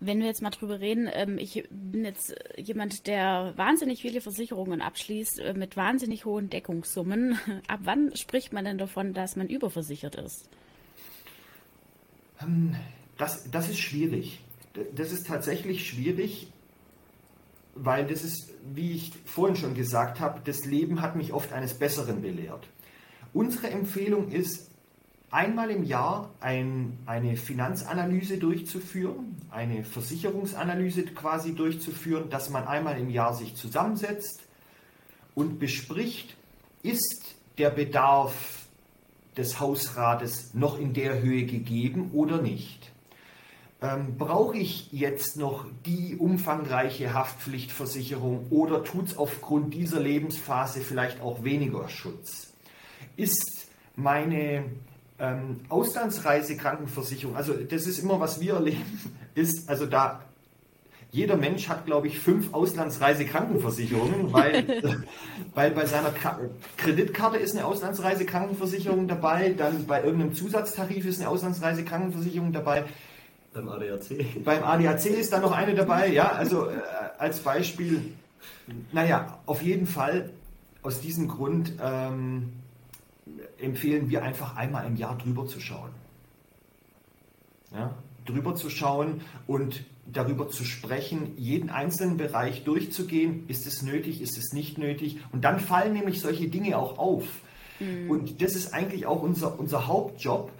[0.00, 4.80] Wenn wir jetzt mal drüber reden, ähm, ich bin jetzt jemand, der wahnsinnig viele Versicherungen
[4.80, 7.38] abschließt äh, mit wahnsinnig hohen Deckungssummen.
[7.68, 10.48] Ab wann spricht man denn davon, dass man überversichert ist?
[12.42, 12.74] Ähm,
[13.18, 14.40] das, das ist schwierig.
[14.94, 16.48] Das ist tatsächlich schwierig,
[17.74, 21.74] weil das ist, wie ich vorhin schon gesagt habe, das Leben hat mich oft eines
[21.74, 22.68] Besseren belehrt.
[23.32, 24.69] Unsere Empfehlung ist,
[25.30, 33.10] einmal im Jahr ein, eine Finanzanalyse durchzuführen, eine Versicherungsanalyse quasi durchzuführen, dass man einmal im
[33.10, 34.42] Jahr sich zusammensetzt
[35.34, 36.36] und bespricht,
[36.82, 38.66] ist der Bedarf
[39.36, 42.90] des Hausrates noch in der Höhe gegeben oder nicht.
[43.80, 51.20] Ähm, Brauche ich jetzt noch die umfangreiche Haftpflichtversicherung oder tut es aufgrund dieser Lebensphase vielleicht
[51.20, 52.52] auch weniger Schutz?
[53.16, 54.64] Ist meine
[55.20, 59.00] ähm, Auslandsreisekrankenversicherung, also das ist immer, was wir erleben,
[59.34, 60.20] ist, also da
[61.12, 65.04] jeder Mensch hat, glaube ich, fünf Auslandsreisekrankenversicherungen, weil,
[65.54, 66.14] weil bei seiner
[66.76, 72.84] Kreditkarte ist eine Auslandsreisekrankenversicherung dabei, dann bei irgendeinem Zusatztarif ist eine Auslandsreisekrankenversicherung dabei.
[73.52, 74.44] Beim ADAC.
[74.44, 76.74] Beim ADAC ist dann noch eine dabei, ja, also äh,
[77.18, 78.12] als Beispiel,
[78.92, 80.30] naja, auf jeden Fall
[80.82, 82.52] aus diesem Grund ähm,
[83.60, 85.90] empfehlen wir einfach einmal im Jahr drüber zu schauen.
[87.72, 87.94] Ja,
[88.26, 93.44] drüber zu schauen und darüber zu sprechen, jeden einzelnen Bereich durchzugehen.
[93.48, 95.18] Ist es nötig, ist es nicht nötig?
[95.32, 97.24] Und dann fallen nämlich solche Dinge auch auf.
[97.78, 98.10] Mhm.
[98.10, 100.50] Und das ist eigentlich auch unser, unser Hauptjob.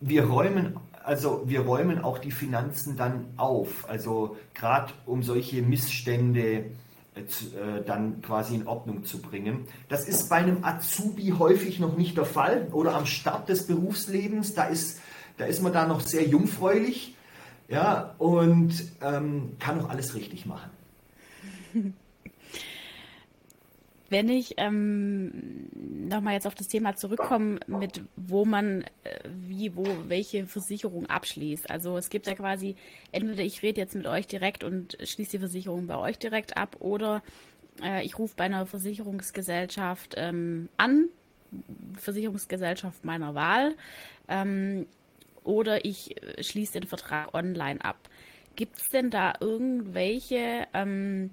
[0.00, 0.76] Wir räumen
[1.06, 3.88] also wir räumen auch die Finanzen dann auf.
[3.88, 6.64] Also gerade um solche Missstände
[7.86, 9.66] dann quasi in Ordnung zu bringen.
[9.88, 14.54] Das ist bei einem Azubi häufig noch nicht der Fall oder am Start des Berufslebens.
[14.54, 15.00] Da ist,
[15.38, 17.16] da ist man da noch sehr jungfräulich
[17.68, 20.70] ja, und ähm, kann auch alles richtig machen.
[24.08, 25.68] Wenn ich ähm,
[26.08, 31.70] nochmal jetzt auf das Thema zurückkomme, mit wo man äh, wie, wo, welche Versicherung abschließt.
[31.70, 32.76] Also es gibt ja quasi,
[33.12, 36.76] entweder ich rede jetzt mit euch direkt und schließe die Versicherung bei euch direkt ab
[36.80, 37.22] oder
[37.82, 41.08] äh, ich rufe bei einer Versicherungsgesellschaft ähm, an,
[41.98, 43.74] Versicherungsgesellschaft meiner Wahl.
[44.28, 44.86] Ähm,
[45.44, 47.96] oder ich äh, schließe den Vertrag online ab.
[48.56, 51.30] Gibt es denn da irgendwelche ähm,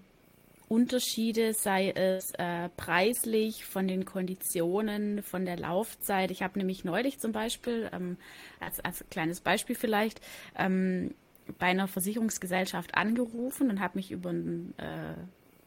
[0.68, 6.32] Unterschiede, sei es äh, preislich, von den Konditionen, von der Laufzeit.
[6.32, 8.18] Ich habe nämlich neulich zum Beispiel, ähm,
[8.60, 10.22] als, als kleines Beispiel vielleicht,
[10.58, 11.14] ähm,
[11.60, 15.16] bei einer Versicherungsgesellschaft angerufen und habe mich über ein äh,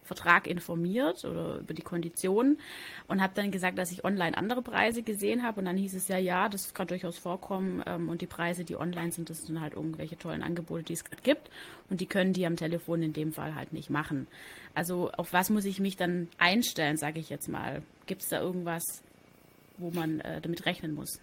[0.06, 2.58] Vertrag informiert oder über die Konditionen
[3.08, 5.60] und habe dann gesagt, dass ich online andere Preise gesehen habe.
[5.60, 7.82] Und dann hieß es ja, ja, das kann durchaus vorkommen.
[7.86, 11.04] Ähm, und die Preise, die online sind, das sind halt irgendwelche tollen Angebote, die es
[11.04, 11.50] gerade gibt.
[11.90, 14.26] Und die können die am Telefon in dem Fall halt nicht machen.
[14.74, 17.82] Also auf was muss ich mich dann einstellen, sage ich jetzt mal?
[18.06, 18.82] Gibt es da irgendwas,
[19.78, 21.20] wo man äh, damit rechnen muss?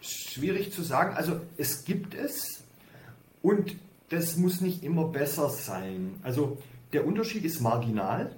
[0.00, 1.16] Schwierig zu sagen.
[1.16, 2.62] Also es gibt es
[3.42, 3.76] und
[4.14, 6.18] das muss nicht immer besser sein.
[6.22, 6.58] Also
[6.92, 8.34] der Unterschied ist marginal.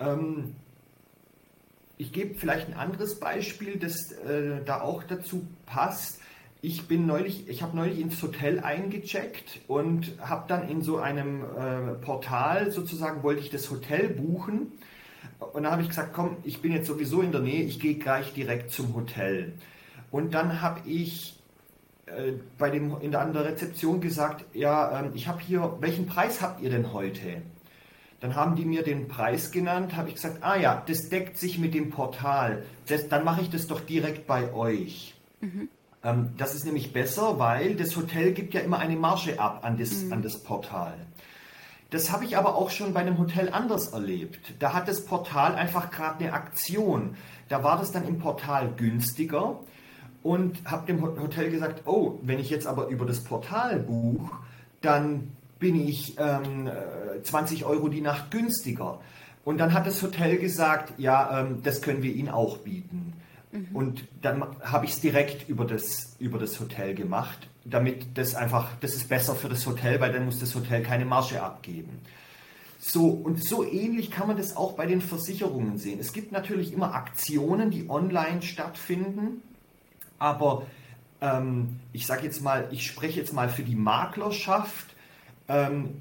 [0.00, 0.56] Ähm,
[1.96, 6.20] ich gebe vielleicht ein anderes Beispiel, das äh, da auch dazu passt.
[6.60, 11.42] Ich bin neulich, ich habe neulich ins Hotel eingecheckt und habe dann in so einem
[11.42, 14.72] äh, Portal sozusagen wollte ich das Hotel buchen
[15.52, 17.94] und da habe ich gesagt, komm, ich bin jetzt sowieso in der Nähe, ich gehe
[17.94, 19.54] gleich direkt zum Hotel.
[20.10, 21.38] Und dann habe ich
[22.06, 26.06] äh, bei dem, in der, an der Rezeption gesagt, ja, ähm, ich habe hier, welchen
[26.06, 27.42] Preis habt ihr denn heute?
[28.20, 31.58] Dann haben die mir den Preis genannt, habe ich gesagt, ah ja, das deckt sich
[31.58, 32.64] mit dem Portal.
[32.88, 35.14] Das, dann mache ich das doch direkt bei euch.
[35.40, 35.68] Mhm.
[36.02, 39.78] Ähm, das ist nämlich besser, weil das Hotel gibt ja immer eine Marge ab an
[39.78, 40.12] das, mhm.
[40.12, 40.94] an das Portal.
[41.90, 44.54] Das habe ich aber auch schon bei einem Hotel anders erlebt.
[44.58, 47.16] Da hat das Portal einfach gerade eine Aktion.
[47.48, 49.60] Da war das dann im Portal günstiger
[50.24, 54.30] und habe dem Hotel gesagt, oh, wenn ich jetzt aber über das Portal buche,
[54.80, 56.68] dann bin ich ähm,
[57.22, 59.00] 20 äh, Euro die Nacht günstiger.
[59.44, 63.12] Und dann hat das Hotel gesagt, ja, ähm, das können wir Ihnen auch bieten.
[63.52, 63.68] Mhm.
[63.74, 68.70] Und dann habe ich es direkt über das, über das Hotel gemacht, damit das einfach,
[68.80, 72.00] das ist besser für das Hotel, weil dann muss das Hotel keine Marge abgeben.
[72.78, 76.00] So, und so ähnlich kann man das auch bei den Versicherungen sehen.
[76.00, 79.42] Es gibt natürlich immer Aktionen, die online stattfinden
[80.18, 80.66] aber
[81.20, 84.94] ähm, ich sage jetzt mal, ich spreche jetzt mal für die Maklerschaft.
[85.48, 86.00] Ähm,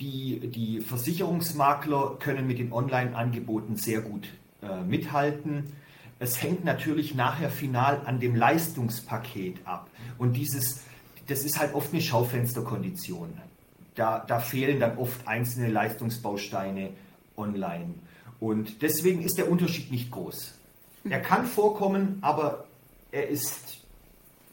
[0.00, 4.28] die, die Versicherungsmakler können mit den Online-Angeboten sehr gut
[4.62, 5.72] äh, mithalten.
[6.18, 9.88] Es hängt natürlich nachher final an dem Leistungspaket ab.
[10.18, 10.82] Und dieses,
[11.28, 13.32] das ist halt oft eine Schaufensterkondition.
[13.94, 16.90] Da, da fehlen dann oft einzelne Leistungsbausteine
[17.36, 17.94] online.
[18.40, 20.54] Und deswegen ist der Unterschied nicht groß.
[21.08, 22.64] Er kann vorkommen, aber
[23.12, 23.78] er ist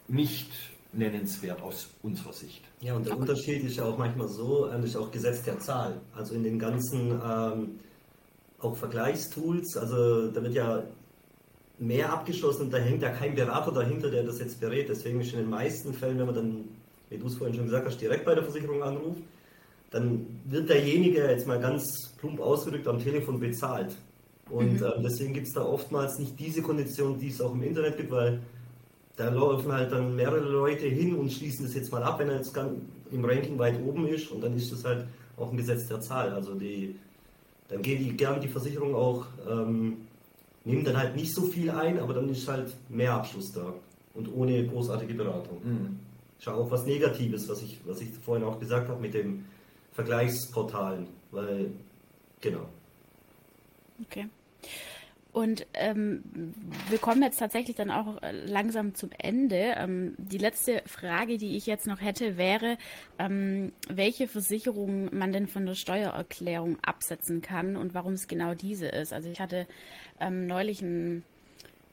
[0.06, 0.50] nicht
[0.92, 2.62] nennenswert aus unserer Sicht.
[2.80, 3.22] Ja, und der okay.
[3.22, 6.00] Unterschied ist ja auch manchmal so, eigentlich auch Gesetz der Zahl.
[6.14, 7.80] Also in den ganzen ähm,
[8.58, 10.82] auch Vergleichstools, also da wird ja
[11.78, 14.88] mehr abgeschlossen und da hängt ja kein Berater dahinter, der das jetzt berät.
[14.88, 16.68] Deswegen ist in den meisten Fällen, wenn man dann,
[17.08, 19.22] wie du es vorhin schon gesagt hast, direkt bei der Versicherung anruft,
[19.90, 23.96] dann wird derjenige jetzt mal ganz plump ausgedrückt am Telefon bezahlt.
[24.50, 24.84] Und mhm.
[24.84, 28.10] ähm, deswegen gibt es da oftmals nicht diese Kondition, die es auch im Internet gibt,
[28.10, 28.40] weil
[29.16, 32.36] da laufen halt dann mehrere Leute hin und schließen das jetzt mal ab, wenn er
[32.36, 36.00] jetzt im Ranking weit oben ist und dann ist das halt auch ein Gesetz der
[36.00, 36.32] Zahl.
[36.32, 36.96] Also die,
[37.68, 39.98] dann gehen die gerne die Versicherung auch, ähm,
[40.64, 43.72] nehmen dann halt nicht so viel ein, aber dann ist halt mehr Abschluss da
[44.14, 45.58] und ohne großartige Beratung.
[45.62, 45.98] Mhm.
[46.38, 49.44] Ist ja auch was Negatives, was ich, was ich vorhin auch gesagt habe mit dem
[49.92, 51.70] Vergleichsportalen, weil
[52.40, 52.66] genau.
[54.02, 54.26] Okay.
[55.32, 56.24] Und ähm,
[56.88, 59.74] wir kommen jetzt tatsächlich dann auch äh, langsam zum Ende.
[59.76, 62.78] Ähm, die letzte Frage, die ich jetzt noch hätte, wäre,
[63.18, 68.88] ähm, welche Versicherung man denn von der Steuererklärung absetzen kann und warum es genau diese
[68.88, 69.12] ist.
[69.12, 69.68] Also ich hatte
[70.18, 71.24] ähm, neulich einen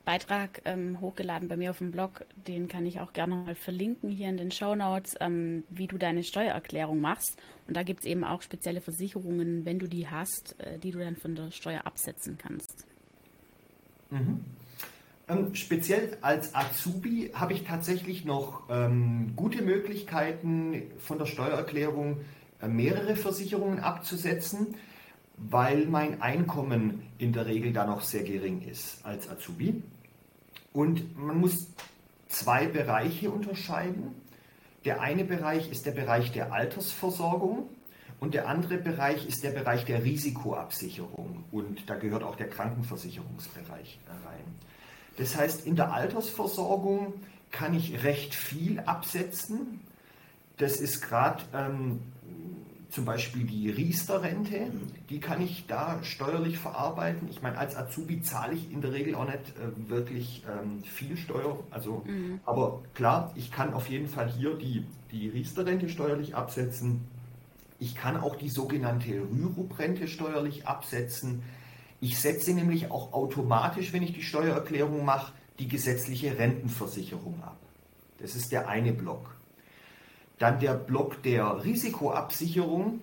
[0.08, 4.10] Beitrag ähm, hochgeladen bei mir auf dem Blog, den kann ich auch gerne mal verlinken
[4.10, 7.38] hier in den Show Notes, ähm, wie du deine Steuererklärung machst.
[7.68, 11.00] Und da gibt es eben auch spezielle Versicherungen, wenn du die hast, äh, die du
[11.00, 12.86] dann von der Steuer absetzen kannst.
[14.10, 14.46] Mhm.
[15.28, 22.22] Ähm, speziell als Azubi habe ich tatsächlich noch ähm, gute Möglichkeiten von der Steuererklärung
[22.62, 24.76] äh, mehrere Versicherungen abzusetzen,
[25.36, 29.84] weil mein Einkommen in der Regel da noch sehr gering ist als Azubi.
[30.74, 31.68] Und man muss
[32.28, 34.16] zwei Bereiche unterscheiden.
[34.86, 37.70] Der eine Bereich ist der Bereich der Altersversorgung.
[38.20, 44.00] Und der andere Bereich ist der Bereich der Risikoabsicherung und da gehört auch der Krankenversicherungsbereich
[44.26, 44.56] rein.
[45.18, 47.14] Das heißt, in der Altersversorgung
[47.52, 49.82] kann ich recht viel absetzen.
[50.58, 52.00] Das ist gerade ähm,
[52.98, 54.72] zum Beispiel die Riester-Rente,
[55.12, 57.28] die kann ich da steuerlich verarbeiten.
[57.30, 61.16] Ich meine, als Azubi zahle ich in der Regel auch nicht äh, wirklich ähm, viel
[61.16, 61.60] Steuer.
[61.70, 62.40] Also, mhm.
[62.44, 67.02] Aber klar, ich kann auf jeden Fall hier die, die Riester-Rente steuerlich absetzen
[67.78, 71.44] Ich kann auch die sogenannte Rürup-Rente steuerlich absetzen.
[72.02, 77.58] Ich setze nämlich auch automatisch, wenn ich die Steuererklärung mache, die gesetzliche Rentenversicherung ab.
[78.18, 79.37] Das ist der eine Block.
[80.40, 83.00] Dann der Block der Risikoabsicherung.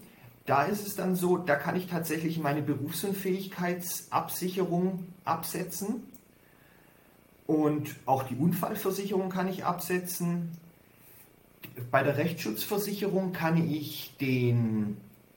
[0.47, 6.03] Da ist es dann so, da kann ich tatsächlich meine Berufsunfähigkeitsabsicherung absetzen.
[7.47, 10.51] Und auch die Unfallversicherung kann ich absetzen.
[11.91, 14.97] Bei der Rechtsschutzversicherung kann ich den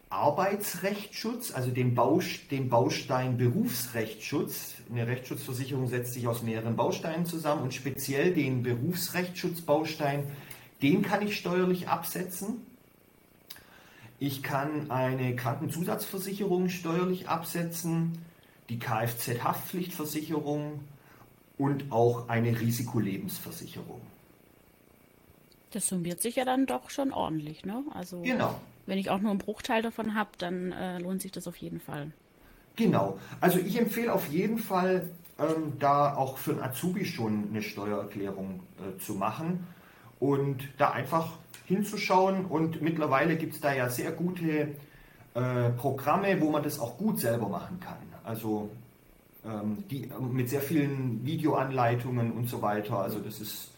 [0.09, 7.63] Arbeitsrechtsschutz, also den, Baust den Baustein Berufsrechtsschutz, eine Rechtsschutzversicherung setzt sich aus mehreren Bausteinen zusammen
[7.63, 10.31] und speziell den Berufsrechtsschutzbaustein,
[10.81, 12.65] den kann ich steuerlich absetzen.
[14.19, 18.17] Ich kann eine Krankenzusatzversicherung steuerlich absetzen,
[18.69, 20.79] die Kfz-Haftpflichtversicherung
[21.57, 24.01] und auch eine Risikolebensversicherung.
[25.71, 27.83] Das summiert sich ja dann doch schon ordentlich, ne?
[27.93, 28.59] Also genau.
[28.85, 31.79] wenn ich auch nur einen Bruchteil davon habe, dann äh, lohnt sich das auf jeden
[31.79, 32.11] Fall.
[32.75, 33.19] Genau.
[33.41, 35.09] Also ich empfehle auf jeden Fall,
[35.39, 39.67] ähm, da auch für einen Azubi schon eine Steuererklärung äh, zu machen
[40.19, 42.45] und da einfach hinzuschauen.
[42.45, 44.75] Und mittlerweile gibt es da ja sehr gute
[45.33, 47.97] äh, Programme, wo man das auch gut selber machen kann.
[48.23, 48.69] Also
[49.45, 52.97] ähm, die, mit sehr vielen Videoanleitungen und so weiter.
[52.97, 53.71] Also das ist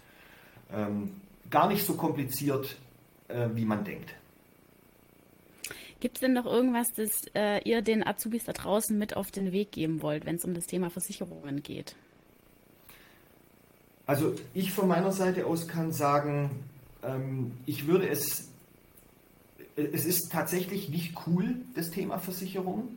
[0.71, 2.77] ähm, gar nicht so kompliziert,
[3.27, 4.13] äh, wie man denkt.
[5.99, 9.51] Gibt es denn noch irgendwas, das äh, ihr den Azubis da draußen mit auf den
[9.51, 11.95] Weg geben wollt, wenn es um das Thema Versicherungen geht?
[14.09, 16.49] Also ich von meiner Seite aus kann sagen,
[17.03, 18.49] ähm, ich würde es,
[19.75, 22.87] es ist tatsächlich nicht cool, das Thema Versicherung.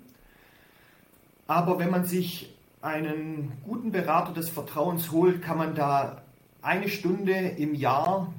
[1.46, 6.22] Aber wenn man sich einen guten Berater des Vertrauens holt, kann man da
[6.62, 8.32] eine Stunde im Jahr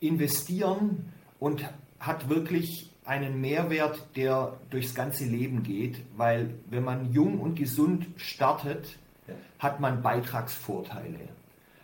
[0.00, 1.10] investieren
[1.40, 1.64] und
[1.98, 8.04] hat wirklich einen Mehrwert, der durchs ganze Leben geht, weil wenn man jung und gesund
[8.16, 8.98] startet,
[9.58, 11.30] hat man Beitragsvorteile.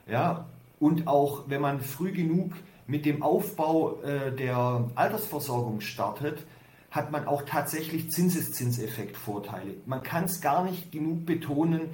[0.09, 0.47] Ja,
[0.81, 2.53] und auch wenn man früh genug
[2.87, 6.45] mit dem Aufbau äh, der Altersversorgung startet,
[6.91, 9.75] hat man auch tatsächlich Zinseszinseffektvorteile.
[9.85, 11.91] Man kann es gar nicht genug betonen,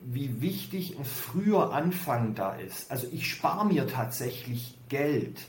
[0.00, 2.90] wie wichtig ein früher Anfang da ist.
[2.90, 5.40] Also ich spare mir tatsächlich Geld.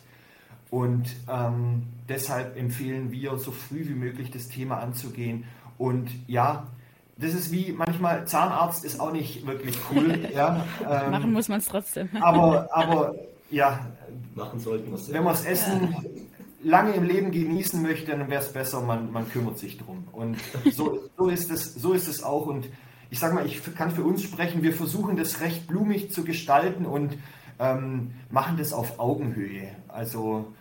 [0.69, 5.43] Und ähm, deshalb empfehlen wir, so früh wie möglich das Thema anzugehen.
[5.77, 6.67] Und ja,
[7.18, 10.28] das ist wie manchmal, Zahnarzt ist auch nicht wirklich cool.
[10.34, 12.09] ja, ähm, Machen muss man es trotzdem.
[12.20, 13.16] aber, aber
[13.49, 13.88] ja,
[14.36, 16.01] Machen sollten wir Wenn man das Essen ja.
[16.64, 20.07] lange im Leben genießen möchte, dann wäre es besser, man, man kümmert sich drum.
[20.11, 20.38] Und
[20.72, 22.47] so, so, ist es, so ist es auch.
[22.47, 22.68] Und
[23.11, 26.86] ich sage mal, ich kann für uns sprechen, wir versuchen das recht blumig zu gestalten
[26.86, 27.18] und
[27.59, 29.70] ähm, machen das auf Augenhöhe.
[29.88, 30.51] Also,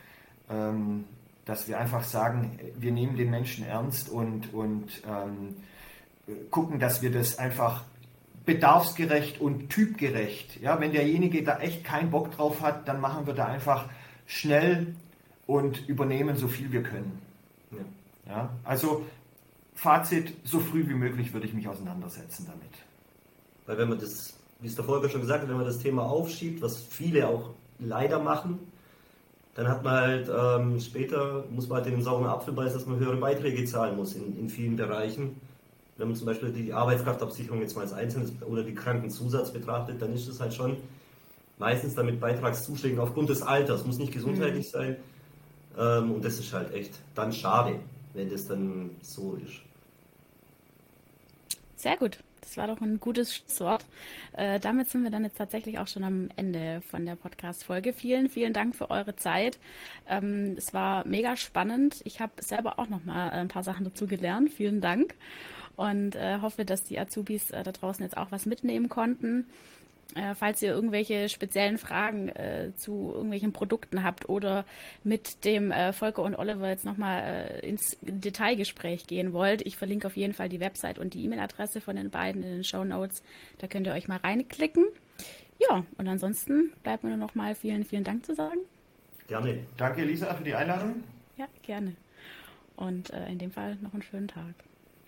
[0.50, 1.04] ähm,
[1.46, 5.56] dass wir einfach sagen, wir nehmen den Menschen ernst und, und ähm,
[6.50, 7.84] gucken, dass wir das einfach
[8.44, 10.60] bedarfsgerecht und typgerecht.
[10.60, 13.88] Ja, wenn derjenige da echt keinen Bock drauf hat, dann machen wir da einfach
[14.26, 14.94] schnell
[15.46, 17.20] und übernehmen so viel wir können.
[17.70, 17.78] Ja.
[18.26, 19.04] ja also
[19.74, 22.72] Fazit, so früh wie möglich würde ich mich auseinandersetzen damit.
[23.66, 26.02] Weil wenn man das, wie es der Volker schon gesagt hat, wenn man das Thema
[26.02, 28.58] aufschiebt, was viele auch leider machen,
[29.54, 32.98] dann hat man halt ähm, später, muss man halt den sauren Apfel beißen, dass man
[32.98, 35.40] höhere Beiträge zahlen muss in, in vielen Bereichen.
[36.02, 40.12] Wenn man zum Beispiel die Arbeitskraftabsicherung jetzt mal als Einzelnes oder die Krankenzusatz betrachtet, dann
[40.12, 40.76] ist es halt schon
[41.58, 44.70] meistens damit Beitragszuschlägen aufgrund des Alters, muss nicht gesundheitlich mhm.
[44.70, 44.96] sein.
[45.78, 47.78] Ähm, und das ist halt echt dann schade,
[48.14, 49.60] wenn das dann so ist.
[51.76, 52.18] Sehr gut.
[52.40, 53.84] Das war doch ein gutes Schlusswort.
[54.32, 57.92] Äh, damit sind wir dann jetzt tatsächlich auch schon am Ende von der Podcast-Folge.
[57.92, 59.60] Vielen, vielen Dank für eure Zeit.
[60.08, 62.00] Ähm, es war mega spannend.
[62.02, 64.50] Ich habe selber auch noch mal ein paar Sachen dazu gelernt.
[64.50, 65.14] Vielen Dank
[65.76, 69.46] und äh, hoffe, dass die Azubis äh, da draußen jetzt auch was mitnehmen konnten.
[70.14, 74.66] Äh, falls ihr irgendwelche speziellen Fragen äh, zu irgendwelchen Produkten habt oder
[75.04, 80.06] mit dem äh, Volker und Oliver jetzt nochmal äh, ins Detailgespräch gehen wollt, ich verlinke
[80.06, 83.22] auf jeden Fall die Website und die E-Mail-Adresse von den beiden in den Show Notes.
[83.58, 84.84] Da könnt ihr euch mal reinklicken.
[85.58, 88.58] Ja, und ansonsten bleibt mir nur noch mal vielen, vielen Dank zu sagen.
[89.28, 89.60] Gerne.
[89.78, 91.04] Danke, Lisa, für die Einladung.
[91.38, 91.94] Ja, gerne.
[92.76, 94.54] Und äh, in dem Fall noch einen schönen Tag.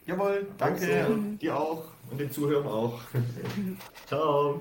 [0.06, 0.86] Jawohl, danke.
[0.86, 1.36] danke.
[1.40, 3.00] Dir auch und den Zuhörern auch.
[4.06, 4.60] Ciao.